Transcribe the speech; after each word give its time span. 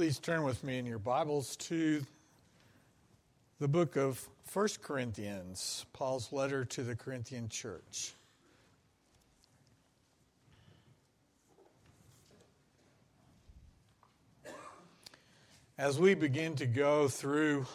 Please 0.00 0.18
turn 0.18 0.44
with 0.44 0.64
me 0.64 0.78
in 0.78 0.86
your 0.86 0.98
Bibles 0.98 1.56
to 1.56 2.02
the 3.58 3.68
book 3.68 3.96
of 3.96 4.26
1 4.50 4.68
Corinthians, 4.80 5.84
Paul's 5.92 6.32
letter 6.32 6.64
to 6.64 6.82
the 6.82 6.96
Corinthian 6.96 7.50
church. 7.50 8.14
As 15.76 15.98
we 15.98 16.14
begin 16.14 16.56
to 16.56 16.66
go 16.66 17.06
through 17.06 17.66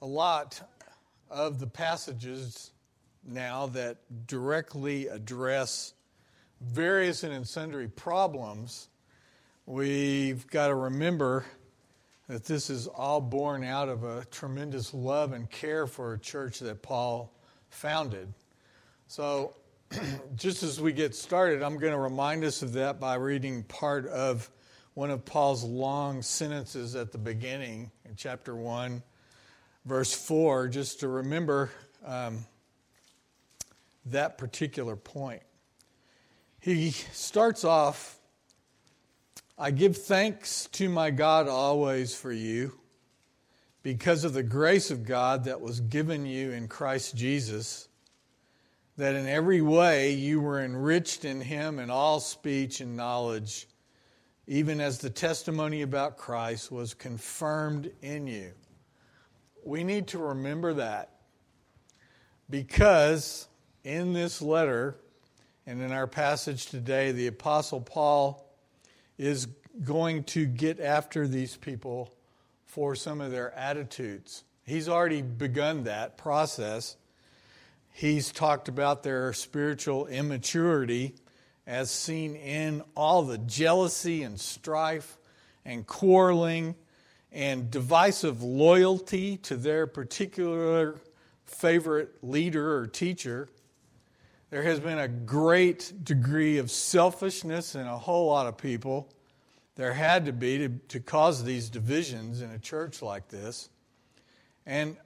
a 0.00 0.06
lot 0.06 0.62
of 1.28 1.60
the 1.60 1.66
passages 1.66 2.70
now 3.22 3.66
that 3.66 3.98
directly 4.26 5.08
address 5.08 5.92
various 6.62 7.24
and 7.24 7.46
sundry 7.46 7.88
problems, 7.88 8.88
we've 9.66 10.46
got 10.48 10.68
to 10.68 10.74
remember 10.74 11.44
that 12.28 12.44
this 12.44 12.70
is 12.70 12.86
all 12.86 13.20
born 13.20 13.64
out 13.64 13.88
of 13.88 14.04
a 14.04 14.24
tremendous 14.26 14.92
love 14.94 15.32
and 15.32 15.50
care 15.50 15.86
for 15.86 16.14
a 16.14 16.18
church 16.18 16.60
that 16.60 16.82
Paul 16.82 17.32
founded. 17.70 18.32
So, 19.08 19.54
just 20.36 20.62
as 20.62 20.80
we 20.80 20.92
get 20.92 21.14
started, 21.14 21.62
I'm 21.62 21.78
going 21.78 21.92
to 21.92 21.98
remind 21.98 22.44
us 22.44 22.62
of 22.62 22.72
that 22.74 22.98
by 22.98 23.14
reading 23.14 23.62
part 23.64 24.06
of 24.06 24.50
one 24.94 25.10
of 25.10 25.24
Paul's 25.24 25.64
long 25.64 26.22
sentences 26.22 26.94
at 26.94 27.12
the 27.12 27.18
beginning 27.18 27.90
in 28.04 28.16
chapter 28.16 28.54
1, 28.54 29.02
verse 29.84 30.14
4, 30.14 30.68
just 30.68 31.00
to 31.00 31.08
remember 31.08 31.70
um, 32.06 32.46
that 34.06 34.38
particular 34.38 34.96
point. 34.96 35.42
He 36.60 36.90
starts 36.90 37.64
off 37.64 38.18
I 39.56 39.70
give 39.70 39.96
thanks 39.96 40.66
to 40.72 40.88
my 40.88 41.10
God 41.10 41.46
always 41.46 42.14
for 42.14 42.32
you 42.32 42.78
because 43.84 44.24
of 44.24 44.32
the 44.32 44.42
grace 44.42 44.90
of 44.90 45.04
God 45.04 45.44
that 45.44 45.60
was 45.60 45.80
given 45.80 46.26
you 46.26 46.50
in 46.50 46.66
Christ 46.66 47.14
Jesus, 47.14 47.88
that 48.96 49.14
in 49.14 49.28
every 49.28 49.60
way 49.60 50.12
you 50.12 50.40
were 50.40 50.60
enriched 50.60 51.24
in 51.24 51.40
him 51.40 51.78
in 51.78 51.88
all 51.88 52.18
speech 52.18 52.80
and 52.80 52.96
knowledge 52.96 53.68
even 54.46 54.80
as 54.80 54.98
the 54.98 55.10
testimony 55.10 55.82
about 55.82 56.18
Christ 56.18 56.70
was 56.70 56.92
confirmed 56.92 57.90
in 58.02 58.26
you. 58.26 58.52
We 59.64 59.84
need 59.84 60.08
to 60.08 60.18
remember 60.18 60.74
that 60.74 61.10
because 62.50 63.48
in 63.84 64.12
this 64.12 64.42
letter 64.42 64.96
and 65.66 65.80
in 65.80 65.92
our 65.92 66.06
passage 66.06 66.66
today, 66.66 67.12
the 67.12 67.28
Apostle 67.28 67.80
Paul 67.80 68.43
is 69.18 69.48
going 69.82 70.24
to 70.24 70.46
get 70.46 70.80
after 70.80 71.26
these 71.26 71.56
people 71.56 72.14
for 72.66 72.94
some 72.94 73.20
of 73.20 73.30
their 73.30 73.52
attitudes. 73.54 74.44
He's 74.64 74.88
already 74.88 75.22
begun 75.22 75.84
that 75.84 76.16
process. 76.16 76.96
He's 77.92 78.32
talked 78.32 78.68
about 78.68 79.02
their 79.02 79.32
spiritual 79.32 80.06
immaturity 80.06 81.14
as 81.66 81.90
seen 81.90 82.34
in 82.34 82.82
all 82.96 83.22
the 83.22 83.38
jealousy 83.38 84.22
and 84.22 84.38
strife 84.38 85.18
and 85.64 85.86
quarreling 85.86 86.74
and 87.32 87.70
divisive 87.70 88.42
loyalty 88.42 89.36
to 89.38 89.56
their 89.56 89.86
particular 89.86 91.00
favorite 91.44 92.22
leader 92.22 92.76
or 92.76 92.86
teacher. 92.86 93.48
There 94.54 94.62
has 94.62 94.78
been 94.78 95.00
a 95.00 95.08
great 95.08 95.92
degree 96.04 96.58
of 96.58 96.70
selfishness 96.70 97.74
in 97.74 97.88
a 97.88 97.98
whole 97.98 98.28
lot 98.28 98.46
of 98.46 98.56
people. 98.56 99.12
There 99.74 99.92
had 99.92 100.26
to 100.26 100.32
be 100.32 100.58
to, 100.58 100.68
to 100.90 101.00
cause 101.00 101.42
these 101.42 101.68
divisions 101.68 102.40
in 102.40 102.52
a 102.52 102.58
church 102.60 103.02
like 103.02 103.26
this. 103.26 103.68
And 104.64 104.96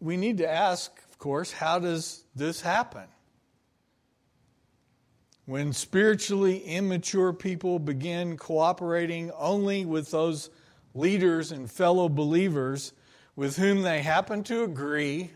we 0.00 0.16
need 0.16 0.38
to 0.38 0.50
ask, 0.50 0.90
of 1.08 1.16
course, 1.16 1.52
how 1.52 1.78
does 1.78 2.24
this 2.34 2.60
happen? 2.60 3.04
When 5.46 5.72
spiritually 5.72 6.58
immature 6.64 7.32
people 7.32 7.78
begin 7.78 8.36
cooperating 8.36 9.30
only 9.38 9.84
with 9.84 10.10
those 10.10 10.50
leaders 10.92 11.52
and 11.52 11.70
fellow 11.70 12.08
believers 12.08 12.94
with 13.36 13.58
whom 13.58 13.82
they 13.82 14.02
happen 14.02 14.42
to 14.42 14.64
agree, 14.64 15.30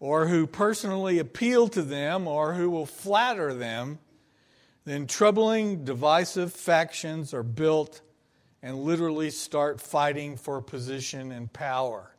or 0.00 0.26
who 0.26 0.46
personally 0.46 1.18
appeal 1.18 1.68
to 1.68 1.82
them, 1.82 2.26
or 2.26 2.54
who 2.54 2.70
will 2.70 2.86
flatter 2.86 3.52
them, 3.52 3.98
then 4.86 5.06
troubling, 5.06 5.84
divisive 5.84 6.52
factions 6.52 7.34
are 7.34 7.42
built 7.42 8.00
and 8.62 8.78
literally 8.78 9.30
start 9.30 9.80
fighting 9.80 10.36
for 10.36 10.60
position 10.60 11.32
and 11.32 11.52
power. 11.52 12.10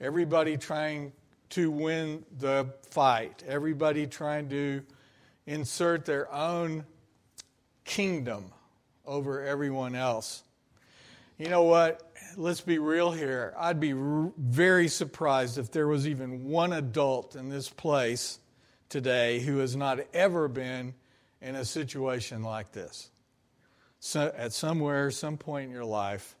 Everybody 0.00 0.56
trying 0.56 1.12
to 1.50 1.70
win 1.70 2.24
the 2.38 2.72
fight, 2.90 3.42
everybody 3.46 4.06
trying 4.06 4.50
to 4.50 4.82
insert 5.46 6.04
their 6.04 6.30
own 6.32 6.84
kingdom 7.84 8.52
over 9.06 9.42
everyone 9.42 9.94
else. 9.94 10.42
You 11.38 11.48
know 11.48 11.62
what? 11.62 12.07
Let's 12.40 12.60
be 12.60 12.78
real 12.78 13.10
here. 13.10 13.52
I'd 13.58 13.80
be 13.80 13.92
r- 13.92 14.30
very 14.38 14.86
surprised 14.86 15.58
if 15.58 15.72
there 15.72 15.88
was 15.88 16.06
even 16.06 16.44
one 16.44 16.72
adult 16.72 17.34
in 17.34 17.48
this 17.48 17.68
place 17.68 18.38
today 18.88 19.40
who 19.40 19.58
has 19.58 19.74
not 19.74 19.98
ever 20.14 20.46
been 20.46 20.94
in 21.42 21.56
a 21.56 21.64
situation 21.64 22.44
like 22.44 22.70
this. 22.70 23.10
So, 23.98 24.32
at 24.36 24.52
somewhere, 24.52 25.10
some 25.10 25.36
point 25.36 25.66
in 25.66 25.72
your 25.72 25.84
life, 25.84 26.36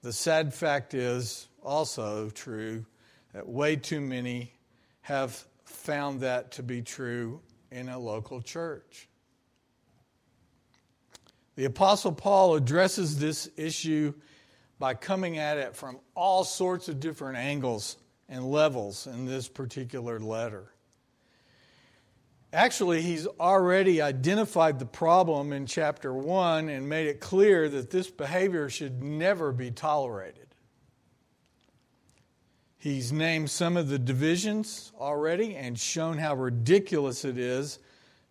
the 0.00 0.10
sad 0.10 0.54
fact 0.54 0.94
is 0.94 1.48
also 1.62 2.30
true 2.30 2.86
that 3.34 3.46
way 3.46 3.76
too 3.76 4.00
many 4.00 4.54
have 5.02 5.44
found 5.66 6.20
that 6.20 6.52
to 6.52 6.62
be 6.62 6.80
true 6.80 7.42
in 7.70 7.90
a 7.90 7.98
local 7.98 8.40
church. 8.40 9.06
The 11.56 11.66
Apostle 11.66 12.12
Paul 12.12 12.54
addresses 12.54 13.18
this 13.18 13.50
issue 13.58 14.14
by 14.78 14.94
coming 14.94 15.38
at 15.38 15.58
it 15.58 15.74
from 15.74 15.98
all 16.14 16.44
sorts 16.44 16.88
of 16.88 17.00
different 17.00 17.38
angles 17.38 17.96
and 18.28 18.44
levels 18.44 19.06
in 19.06 19.24
this 19.26 19.48
particular 19.48 20.18
letter. 20.18 20.72
Actually, 22.52 23.02
he's 23.02 23.26
already 23.26 24.00
identified 24.00 24.78
the 24.78 24.86
problem 24.86 25.52
in 25.52 25.66
chapter 25.66 26.14
1 26.14 26.68
and 26.68 26.88
made 26.88 27.06
it 27.06 27.20
clear 27.20 27.68
that 27.68 27.90
this 27.90 28.10
behavior 28.10 28.68
should 28.68 29.02
never 29.02 29.52
be 29.52 29.70
tolerated. 29.70 30.46
He's 32.78 33.12
named 33.12 33.50
some 33.50 33.76
of 33.76 33.88
the 33.88 33.98
divisions 33.98 34.92
already 34.98 35.56
and 35.56 35.78
shown 35.78 36.18
how 36.18 36.34
ridiculous 36.36 37.24
it 37.24 37.36
is 37.36 37.78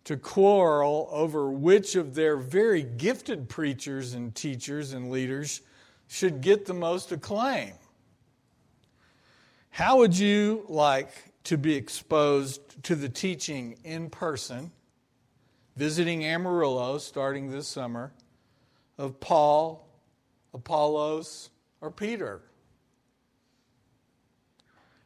to 0.04 0.16
quarrel 0.16 1.08
over 1.10 1.50
which 1.50 1.94
of 1.94 2.14
their 2.14 2.36
very 2.36 2.82
gifted 2.82 3.48
preachers 3.48 4.14
and 4.14 4.34
teachers 4.34 4.92
and 4.92 5.10
leaders 5.10 5.60
should 6.08 6.40
get 6.40 6.66
the 6.66 6.74
most 6.74 7.12
acclaim. 7.12 7.72
How 9.70 9.98
would 9.98 10.18
you 10.18 10.64
like 10.68 11.10
to 11.44 11.58
be 11.58 11.74
exposed 11.74 12.82
to 12.84 12.94
the 12.94 13.08
teaching 13.08 13.78
in 13.84 14.08
person, 14.10 14.70
visiting 15.76 16.24
Amarillo 16.24 16.98
starting 16.98 17.50
this 17.50 17.68
summer, 17.68 18.12
of 18.98 19.20
Paul, 19.20 19.86
Apollos, 20.54 21.50
or 21.80 21.90
Peter? 21.90 22.40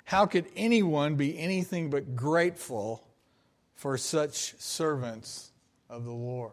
How 0.04 0.26
could 0.26 0.46
anyone 0.56 1.16
be 1.16 1.38
anything 1.38 1.90
but 1.90 2.16
grateful 2.16 3.06
for 3.74 3.96
such 3.96 4.54
servants 4.60 5.52
of 5.88 6.04
the 6.04 6.12
Lord? 6.12 6.52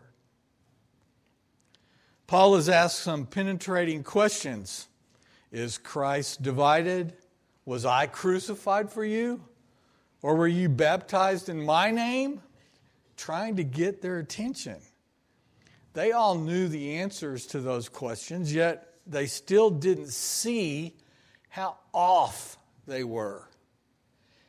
Paul 2.28 2.56
has 2.56 2.68
asked 2.68 3.00
some 3.00 3.26
penetrating 3.26 4.04
questions. 4.04 4.90
Is 5.50 5.78
Christ 5.78 6.42
divided? 6.42 7.14
Was 7.66 7.86
I 7.86 8.08
crucified 8.08 8.92
for 8.92 9.06
you? 9.06 9.42
Or 10.22 10.36
were 10.36 10.48
you 10.48 10.68
baptized 10.68 11.48
in 11.48 11.64
my 11.64 11.90
name? 11.90 12.42
Trying 13.16 13.56
to 13.56 13.64
get 13.64 14.02
their 14.02 14.20
attention. 14.20 14.76
They 15.94 16.12
all 16.12 16.36
knew 16.36 16.68
the 16.68 16.98
answers 16.98 17.48
to 17.48 17.62
those 17.62 17.88
questions, 17.88 18.54
yet 18.54 18.94
they 19.08 19.26
still 19.26 19.70
didn't 19.70 20.10
see 20.10 20.96
how 21.50 21.78
off 21.94 22.58
they 22.86 23.04
were, 23.04 23.48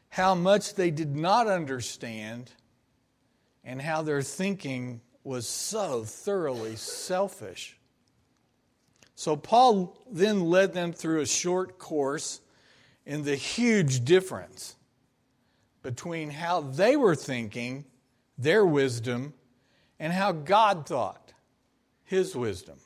how 0.08 0.34
much 0.34 0.74
they 0.74 0.90
did 0.90 1.16
not 1.16 1.46
understand, 1.46 2.50
and 3.64 3.80
how 3.80 4.02
their 4.02 4.20
thinking 4.20 5.00
was 5.28 5.46
so 5.46 6.04
thoroughly 6.04 6.74
selfish. 6.74 7.76
So, 9.14 9.36
Paul 9.36 9.94
then 10.10 10.48
led 10.48 10.72
them 10.72 10.94
through 10.94 11.20
a 11.20 11.26
short 11.26 11.78
course 11.78 12.40
in 13.04 13.24
the 13.24 13.36
huge 13.36 14.06
difference 14.06 14.74
between 15.82 16.30
how 16.30 16.62
they 16.62 16.96
were 16.96 17.14
thinking, 17.14 17.84
their 18.38 18.64
wisdom, 18.64 19.34
and 19.98 20.14
how 20.14 20.32
God 20.32 20.86
thought, 20.86 21.34
his 22.04 22.34
wisdom. 22.34 22.78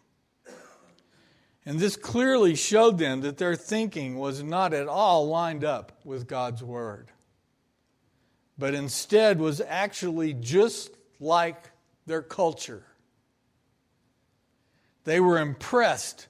And 1.65 1.79
this 1.79 1.95
clearly 1.95 2.57
showed 2.57 2.99
them 2.99 3.21
that 3.21 3.39
their 3.39 3.55
thinking 3.55 4.19
was 4.19 4.43
not 4.43 4.75
at 4.75 4.89
all 4.89 5.29
lined 5.29 5.63
up 5.63 5.93
with 6.05 6.27
God's 6.27 6.65
Word, 6.65 7.13
but 8.59 8.75
instead 8.75 9.39
was 9.39 9.61
actually 9.61 10.35
just 10.35 10.91
like 11.21 11.72
their 12.07 12.23
culture. 12.23 12.85
They 15.05 15.21
were 15.21 15.39
impressed 15.39 16.29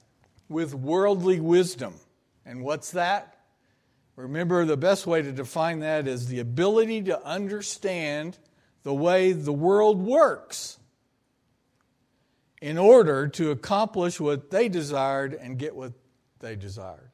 with 0.49 0.73
worldly 0.73 1.39
wisdom. 1.39 1.95
And 2.45 2.63
what's 2.63 2.91
that? 2.91 3.39
Remember, 4.15 4.65
the 4.65 4.77
best 4.77 5.07
way 5.07 5.21
to 5.21 5.31
define 5.31 5.79
that 5.79 6.07
is 6.07 6.27
the 6.27 6.39
ability 6.39 7.03
to 7.03 7.25
understand 7.25 8.37
the 8.83 8.93
way 8.93 9.31
the 9.31 9.53
world 9.53 9.99
works 9.99 10.77
in 12.61 12.77
order 12.77 13.27
to 13.27 13.51
accomplish 13.51 14.19
what 14.19 14.51
they 14.51 14.69
desired 14.69 15.33
and 15.33 15.57
get 15.57 15.75
what 15.75 15.93
they 16.39 16.55
desired. 16.55 17.11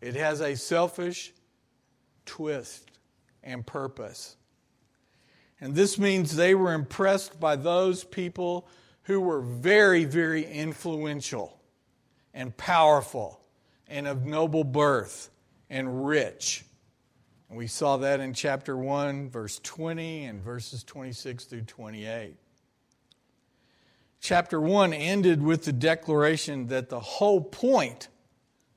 It 0.00 0.14
has 0.14 0.40
a 0.40 0.56
selfish 0.56 1.32
twist 2.24 2.90
and 3.42 3.66
purpose. 3.66 4.36
And 5.60 5.74
this 5.74 5.98
means 5.98 6.36
they 6.36 6.54
were 6.54 6.74
impressed 6.74 7.40
by 7.40 7.56
those 7.56 8.04
people 8.04 8.68
who 9.04 9.20
were 9.20 9.40
very, 9.40 10.04
very 10.04 10.44
influential 10.44 11.60
and 12.34 12.56
powerful 12.56 13.40
and 13.88 14.06
of 14.06 14.26
noble 14.26 14.64
birth 14.64 15.30
and 15.70 16.06
rich. 16.06 16.64
And 17.48 17.56
we 17.56 17.66
saw 17.68 17.96
that 17.98 18.20
in 18.20 18.34
chapter 18.34 18.76
1, 18.76 19.30
verse 19.30 19.60
20, 19.62 20.24
and 20.24 20.42
verses 20.42 20.82
26 20.84 21.44
through 21.44 21.62
28. 21.62 22.36
Chapter 24.20 24.60
1 24.60 24.92
ended 24.92 25.42
with 25.42 25.64
the 25.64 25.72
declaration 25.72 26.66
that 26.66 26.88
the 26.88 27.00
whole 27.00 27.40
point 27.40 28.08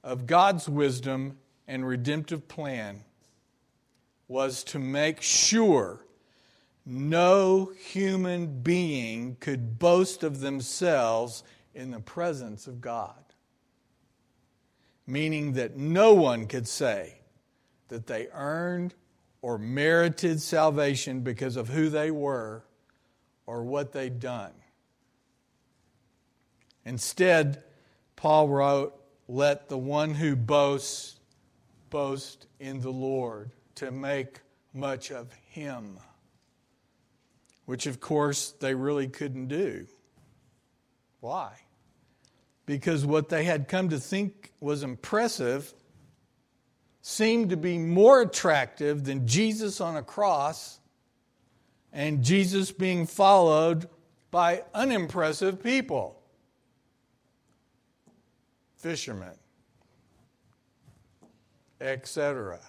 of 0.04 0.28
God's 0.28 0.70
wisdom 0.70 1.40
and 1.68 1.86
redemptive 1.86 2.48
plan 2.48 3.04
was 4.28 4.64
to 4.66 4.80
make 4.80 5.22
sure 5.22 6.06
no 6.90 7.72
human 7.78 8.62
being 8.62 9.38
could 9.40 9.78
boast 9.78 10.24
of 10.24 10.40
themselves 10.40 11.44
in 11.76 11.92
the 11.92 12.00
presence 12.00 12.66
of 12.66 12.82
God. 12.82 13.14
Meaning 15.06 15.54
that 15.54 15.78
no 15.78 16.14
one 16.14 16.48
could 16.48 16.68
say 16.68 17.20
that 17.90 18.08
they 18.08 18.28
earned 18.34 18.96
or 19.42 19.58
merited 19.58 20.42
salvation 20.42 21.22
because 21.22 21.56
of 21.56 21.70
who 21.70 21.90
they 21.90 22.12
were 22.12 22.64
or 23.46 23.64
what 23.64 23.92
they'd 23.92 24.20
done. 24.20 24.52
Instead, 26.86 27.64
Paul 28.16 28.50
wrote, 28.50 29.00
Let 29.28 29.70
the 29.70 29.78
one 29.78 30.16
who 30.16 30.36
boasts 30.36 31.20
boast 31.90 32.48
in 32.60 32.82
the 32.82 32.92
Lord 32.92 33.52
to 33.76 33.92
make 33.92 34.40
much 34.74 35.12
of 35.12 35.32
him 35.50 36.00
which 37.70 37.86
of 37.86 38.00
course 38.00 38.56
they 38.62 38.74
really 38.74 39.08
couldn't 39.08 39.48
do. 39.48 39.86
Why? 41.20 41.52
Because 42.66 43.06
what 43.06 43.30
they 43.30 43.44
had 43.44 43.68
come 43.68 43.90
to 43.90 44.00
think 44.00 44.52
was 44.60 44.82
impressive 44.82 45.72
seemed 47.04 47.52
to 47.52 47.58
be 47.58 47.78
more 47.78 48.22
attractive 48.22 49.04
than 49.04 49.28
Jesus 49.28 49.80
on 49.82 49.98
a 49.98 50.02
cross 50.02 50.80
and 51.94 52.24
Jesus 52.24 52.72
being 52.72 53.06
followed 53.06 53.88
by 54.32 54.64
unimpressive 54.74 55.62
people. 55.62 56.20
Fishermen, 58.78 59.38
etc. 61.80 62.62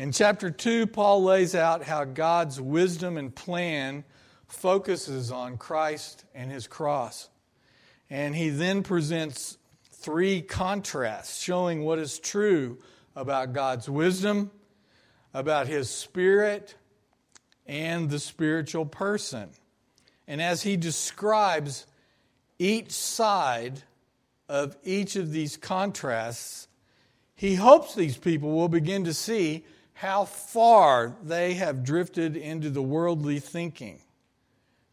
In 0.00 0.12
chapter 0.12 0.50
2, 0.50 0.86
Paul 0.86 1.24
lays 1.24 1.54
out 1.54 1.82
how 1.82 2.04
God's 2.04 2.58
wisdom 2.58 3.18
and 3.18 3.34
plan 3.34 4.04
focuses 4.48 5.30
on 5.30 5.58
Christ 5.58 6.24
and 6.34 6.50
his 6.50 6.66
cross. 6.66 7.28
And 8.08 8.34
he 8.34 8.48
then 8.48 8.82
presents 8.82 9.58
three 9.92 10.40
contrasts 10.40 11.42
showing 11.42 11.84
what 11.84 11.98
is 11.98 12.18
true 12.18 12.78
about 13.14 13.52
God's 13.52 13.90
wisdom, 13.90 14.50
about 15.34 15.66
his 15.66 15.90
spirit, 15.90 16.76
and 17.66 18.08
the 18.08 18.20
spiritual 18.20 18.86
person. 18.86 19.50
And 20.26 20.40
as 20.40 20.62
he 20.62 20.78
describes 20.78 21.84
each 22.58 22.90
side 22.90 23.82
of 24.48 24.78
each 24.82 25.16
of 25.16 25.30
these 25.30 25.58
contrasts, 25.58 26.68
he 27.34 27.56
hopes 27.56 27.94
these 27.94 28.16
people 28.16 28.52
will 28.52 28.70
begin 28.70 29.04
to 29.04 29.12
see 29.12 29.66
how 30.00 30.24
far 30.24 31.14
they 31.22 31.52
have 31.52 31.84
drifted 31.84 32.34
into 32.34 32.70
the 32.70 32.82
worldly 32.82 33.38
thinking 33.38 34.00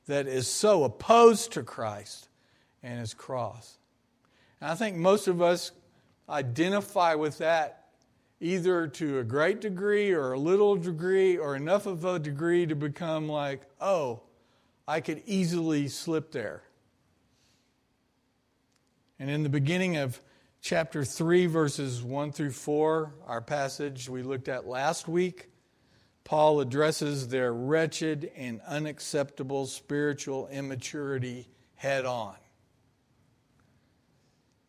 that 0.06 0.28
is 0.28 0.50
so 0.50 0.84
opposed 0.84 1.54
to 1.54 1.64
Christ 1.64 2.28
and 2.84 3.00
his 3.00 3.14
cross. 3.14 3.78
And 4.60 4.70
I 4.70 4.76
think 4.76 4.98
most 4.98 5.30
of 5.30 5.42
us 5.42 5.72
identify 6.28 7.16
with 7.16 7.38
that 7.38 7.86
either 8.42 8.86
to 8.86 9.20
a 9.20 9.24
great 9.24 9.62
degree 9.62 10.12
or 10.12 10.34
a 10.34 10.40
little 10.40 10.76
degree 10.76 11.38
or 11.38 11.56
enough 11.56 11.86
of 11.86 12.04
a 12.04 12.20
degree 12.20 12.66
to 12.66 12.76
become 12.76 13.30
like, 13.30 13.62
oh, 13.80 14.20
I 14.90 15.00
could 15.00 15.24
easily 15.26 15.88
slip 15.88 16.34
there. 16.34 16.64
And 19.20 19.30
in 19.30 19.44
the 19.44 19.50
beginning 19.50 19.96
of 19.96 20.20
chapter 20.62 21.04
3, 21.04 21.46
verses 21.46 22.02
1 22.02 22.32
through 22.32 22.52
4, 22.52 23.14
our 23.26 23.42
passage 23.42 24.10
we 24.10 24.24
looked 24.24 24.48
at 24.48 24.68
last 24.68 25.08
week, 25.08 25.50
Paul 26.24 26.60
addresses 26.60 27.30
their 27.30 27.54
wretched 27.54 28.32
and 28.36 28.60
unacceptable 28.68 29.66
spiritual 29.66 30.48
immaturity 30.50 31.48
head 31.76 32.06
on. 32.06 32.36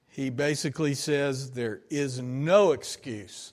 He 0.06 0.30
basically 0.30 0.94
says 0.94 1.52
there 1.52 1.80
is 1.90 2.20
no 2.20 2.72
excuse 2.72 3.52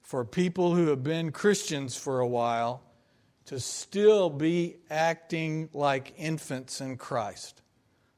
for 0.00 0.24
people 0.24 0.74
who 0.74 0.88
have 0.88 1.02
been 1.02 1.32
Christians 1.32 1.96
for 1.96 2.20
a 2.20 2.26
while 2.26 2.82
to 3.46 3.58
still 3.60 4.30
be 4.30 4.76
acting 4.90 5.68
like 5.72 6.14
infants 6.16 6.80
in 6.80 6.96
Christ 6.96 7.62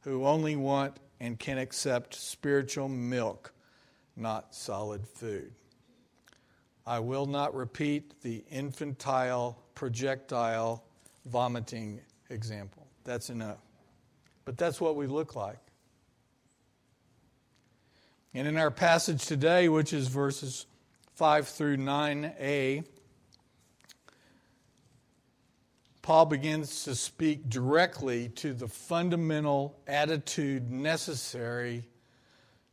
who 0.00 0.24
only 0.24 0.56
want 0.56 0.96
and 1.20 1.38
can 1.38 1.58
accept 1.58 2.14
spiritual 2.14 2.88
milk, 2.88 3.52
not 4.16 4.54
solid 4.54 5.06
food. 5.06 5.52
I 6.86 6.98
will 6.98 7.26
not 7.26 7.54
repeat 7.54 8.20
the 8.22 8.42
infantile 8.50 9.62
projectile 9.74 10.82
vomiting 11.26 12.00
example. 12.30 12.86
That's 13.04 13.30
enough. 13.30 13.58
But 14.44 14.56
that's 14.56 14.80
what 14.80 14.96
we 14.96 15.06
look 15.06 15.36
like. 15.36 15.58
And 18.32 18.48
in 18.48 18.56
our 18.56 18.70
passage 18.70 19.26
today, 19.26 19.68
which 19.68 19.92
is 19.92 20.08
verses 20.08 20.66
5 21.14 21.48
through 21.48 21.76
9a, 21.76 22.84
Paul 26.02 26.26
begins 26.26 26.84
to 26.84 26.94
speak 26.94 27.48
directly 27.48 28.28
to 28.36 28.52
the 28.52 28.68
fundamental 28.68 29.78
attitude 29.86 30.70
necessary 30.70 31.84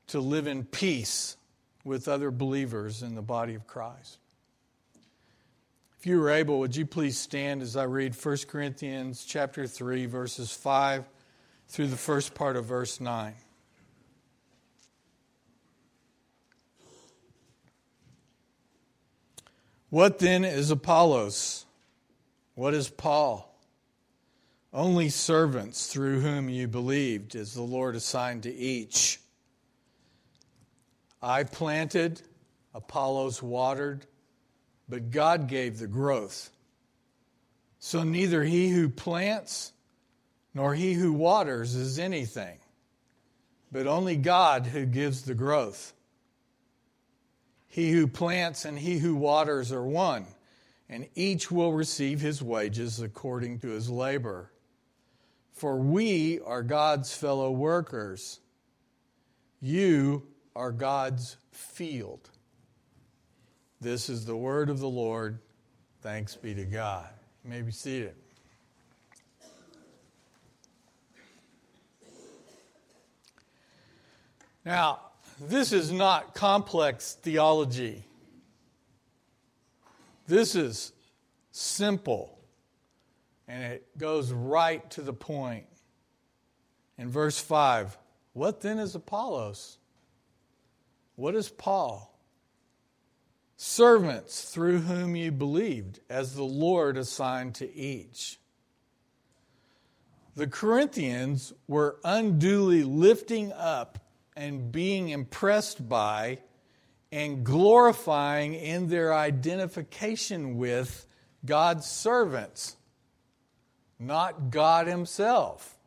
to 0.07 0.19
live 0.19 0.48
in 0.48 0.63
peace 0.63 1.36
with 1.84 2.07
other 2.07 2.31
believers 2.31 3.03
in 3.03 3.15
the 3.15 3.22
body 3.22 3.55
of 3.55 3.67
Christ. 3.67 4.17
If 6.00 6.05
you 6.05 6.19
were 6.19 6.29
able, 6.29 6.60
would 6.60 6.75
you 6.75 6.86
please 6.86 7.17
stand 7.17 7.62
as 7.62 7.75
I 7.75 7.84
read 7.84 8.15
1 8.15 8.38
Corinthians 8.48 9.25
chapter 9.25 9.67
3 9.67 10.05
verses 10.05 10.51
5 10.51 11.05
through 11.67 11.88
the 11.88 11.98
first 11.98 12.34
part 12.34 12.55
of 12.55 12.65
verse 12.65 13.00
9. 13.00 13.34
What 19.89 20.19
then 20.19 20.43
is 20.43 20.69
Apollos? 20.69 21.65
What 22.57 22.73
is 22.73 22.89
Paul? 22.89 23.55
Only 24.73 25.09
servants 25.09 25.93
through 25.93 26.21
whom 26.21 26.49
you 26.49 26.67
believed, 26.67 27.35
as 27.35 27.53
the 27.53 27.61
Lord 27.61 27.95
assigned 27.95 28.41
to 28.43 28.51
each. 28.51 29.19
I 31.21 31.43
planted, 31.43 32.19
Apollos 32.73 33.43
watered, 33.43 34.07
but 34.89 35.11
God 35.11 35.47
gave 35.47 35.77
the 35.77 35.85
growth. 35.85 36.49
So 37.77 38.01
neither 38.01 38.43
he 38.43 38.69
who 38.69 38.89
plants 38.89 39.71
nor 40.55 40.73
he 40.73 40.93
who 40.93 41.13
waters 41.13 41.75
is 41.75 41.99
anything, 41.99 42.57
but 43.71 43.85
only 43.85 44.15
God 44.15 44.65
who 44.65 44.87
gives 44.87 45.21
the 45.21 45.35
growth. 45.35 45.93
He 47.67 47.91
who 47.91 48.07
plants 48.07 48.65
and 48.65 48.79
he 48.79 48.97
who 48.97 49.15
waters 49.15 49.71
are 49.71 49.85
one 49.85 50.25
and 50.89 51.08
each 51.15 51.51
will 51.51 51.74
receive 51.74 52.22
his 52.22 52.41
wages 52.41 53.01
according 53.01 53.60
to 53.60 53.67
his 53.70 53.89
labor. 53.89 54.51
for 55.58 55.75
we 55.77 56.39
are 56.46 56.62
God's 56.62 57.15
fellow 57.15 57.50
workers. 57.50 58.39
You 59.60 60.27
are 60.56 60.72
God's 60.72 61.38
field. 61.51 62.29
This 63.82 64.08
is 64.08 64.25
the 64.25 64.36
word 64.38 64.70
of 64.70 64.79
the 64.79 64.88
Lord. 64.88 65.39
Thanks 66.01 66.36
be 66.36 66.53
to 66.53 66.63
God. 66.63 67.10
You 67.44 67.50
may 67.50 67.63
be 67.63 67.72
seated. 67.72 68.13
Now, 74.63 75.00
this 75.39 75.72
is 75.72 75.91
not 75.91 76.36
complex 76.36 77.13
theology. 77.13 78.06
This 80.27 80.55
is 80.55 80.91
simple, 81.51 82.38
and 83.48 83.63
it 83.63 83.98
goes 83.98 84.31
right 84.31 84.88
to 84.91 85.01
the 85.01 85.13
point. 85.13 85.65
In 86.98 87.10
verse 87.10 87.39
5, 87.39 87.98
what 88.34 88.62
then 88.62 88.77
is 88.77 88.93
Apollos? 88.93 89.77
What 91.15 91.34
is 91.34 91.50
Paul? 91.50 92.13
Servants 93.55 94.50
through 94.51 94.79
whom 94.79 95.15
you 95.15 95.31
believed, 95.31 96.01
as 96.10 96.36
the 96.36 96.43
Lord 96.43 96.98
assigned 96.98 97.55
to 97.55 97.74
each. 97.74 98.38
The 100.36 100.48
Corinthians 100.48 101.53
were 101.67 101.98
unduly 102.03 102.84
lifting 102.84 103.53
up 103.53 103.98
and 104.36 104.72
being 104.72 105.10
impressed 105.10 105.88
by 105.89 106.39
and 107.11 107.43
glorifying 107.43 108.53
in 108.53 108.89
their 108.89 109.13
identification 109.13 110.57
with 110.57 111.07
God's 111.45 111.85
servants, 111.85 112.75
not 113.99 114.49
God 114.49 114.87
Himself, 114.87 115.77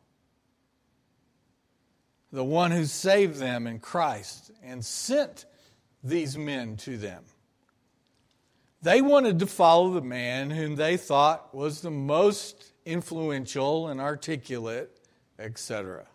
the 2.31 2.43
one 2.43 2.71
who 2.71 2.85
saved 2.85 3.35
them 3.35 3.67
in 3.67 3.79
Christ 3.79 4.51
and 4.63 4.83
sent 4.83 5.45
these 6.03 6.37
men 6.37 6.77
to 6.77 6.97
them. 6.97 7.23
They 8.81 9.01
wanted 9.01 9.39
to 9.39 9.47
follow 9.47 9.91
the 9.91 10.01
man 10.01 10.49
whom 10.49 10.75
they 10.75 10.97
thought 10.97 11.53
was 11.53 11.81
the 11.81 11.91
most 11.91 12.73
influential 12.83 13.87
and 13.87 14.01
articulate, 14.01 14.89
etc. 15.37 16.07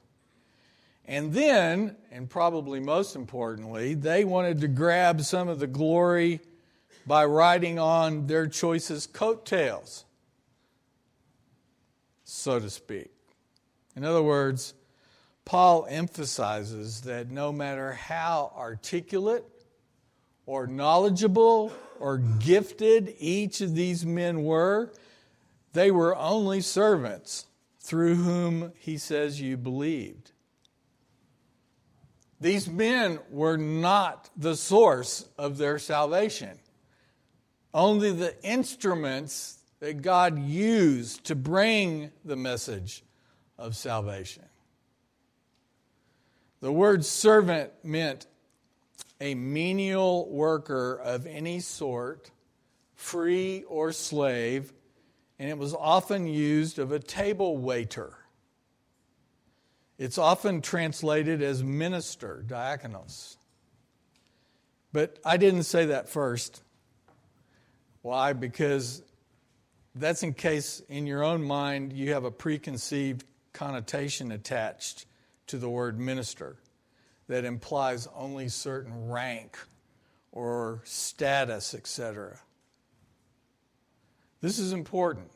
And 1.07 1.33
then, 1.33 1.97
and 2.11 2.29
probably 2.29 2.81
most 2.81 3.15
importantly, 3.15 3.95
they 3.95 4.25
wanted 4.25 4.61
to 4.61 4.69
grab 4.69 5.23
some 5.23 5.49
of 5.49 5.61
the 5.61 5.69
glory 5.69 6.41
by 7.07 7.25
riding 7.25 7.79
on 7.79 8.27
their 8.27 8.49
choice's 8.49 9.07
coattails, 9.07 10.05
so 12.25 12.59
to 12.59 12.69
speak. 12.69 13.13
In 13.95 14.05
other 14.05 14.23
words, 14.23 14.75
Paul 15.45 15.87
emphasizes 15.89 17.03
that 17.03 17.31
no 17.31 17.53
matter 17.53 17.93
how 17.93 18.53
articulate 18.57 19.45
or 20.45 20.67
knowledgeable 20.67 21.73
or 22.01 22.19
gifted 22.19 23.15
each 23.19 23.61
of 23.61 23.77
these 23.77 24.05
men 24.05 24.43
were, 24.43 24.93
they 25.73 25.93
were 25.93 26.17
only 26.17 26.61
servants 26.61 27.47
through 27.79 28.17
whom 28.17 28.73
he 28.77 28.99
says 28.99 29.41
you 29.41 29.57
believed. 29.57 30.33
These 32.41 32.69
men 32.69 33.19
were 33.31 33.57
not 33.57 34.31
the 34.37 34.57
source 34.57 35.27
of 35.39 35.57
their 35.57 35.79
salvation, 35.79 36.59
only 37.73 38.13
the 38.13 38.35
instruments 38.45 39.59
that 39.81 40.03
God 40.03 40.39
used 40.39 41.25
to 41.25 41.35
bring 41.35 42.11
the 42.25 42.37
message 42.37 43.05
of 43.59 43.77
salvation. 43.77 44.45
The 46.61 46.73
word 46.73 47.05
servant 47.05 47.73
meant 47.83 48.27
a 49.21 49.35
menial 49.35 50.29
worker 50.29 50.95
of 50.95 51.27
any 51.27 51.61
sort, 51.61 52.31
free 52.95 53.65
or 53.69 53.93
slave, 53.93 54.73
and 55.39 55.49
it 55.49 55.59
was 55.59 55.75
often 55.75 56.27
used 56.27 56.79
of 56.79 56.93
a 56.93 56.99
table 56.99 57.57
waiter. 57.57 58.15
It's 59.99 60.19
often 60.19 60.61
translated 60.61 61.43
as 61.43 61.63
minister, 61.63 62.45
diakonos. 62.47 63.37
But 64.93 65.19
I 65.25 65.37
didn't 65.37 65.65
say 65.65 65.87
that 65.87 66.09
first. 66.09 66.63
Why? 68.03 68.35
Because 68.35 69.03
that's 69.95 70.23
in 70.23 70.35
case 70.35 70.81
in 70.89 71.07
your 71.07 71.25
own 71.25 71.43
mind 71.43 71.93
you 71.93 72.13
have 72.13 72.25
a 72.25 72.31
preconceived 72.31 73.25
connotation 73.53 74.33
attached 74.33 75.07
to 75.47 75.57
the 75.59 75.69
word 75.69 75.99
minister 75.99 76.57
that 77.29 77.45
implies 77.45 78.07
only 78.15 78.49
certain 78.49 79.09
rank 79.09 79.57
or 80.31 80.83
status, 80.85 81.75
etc. 81.75 82.39
This 84.43 84.59
is 84.59 84.73
important. 84.73 85.31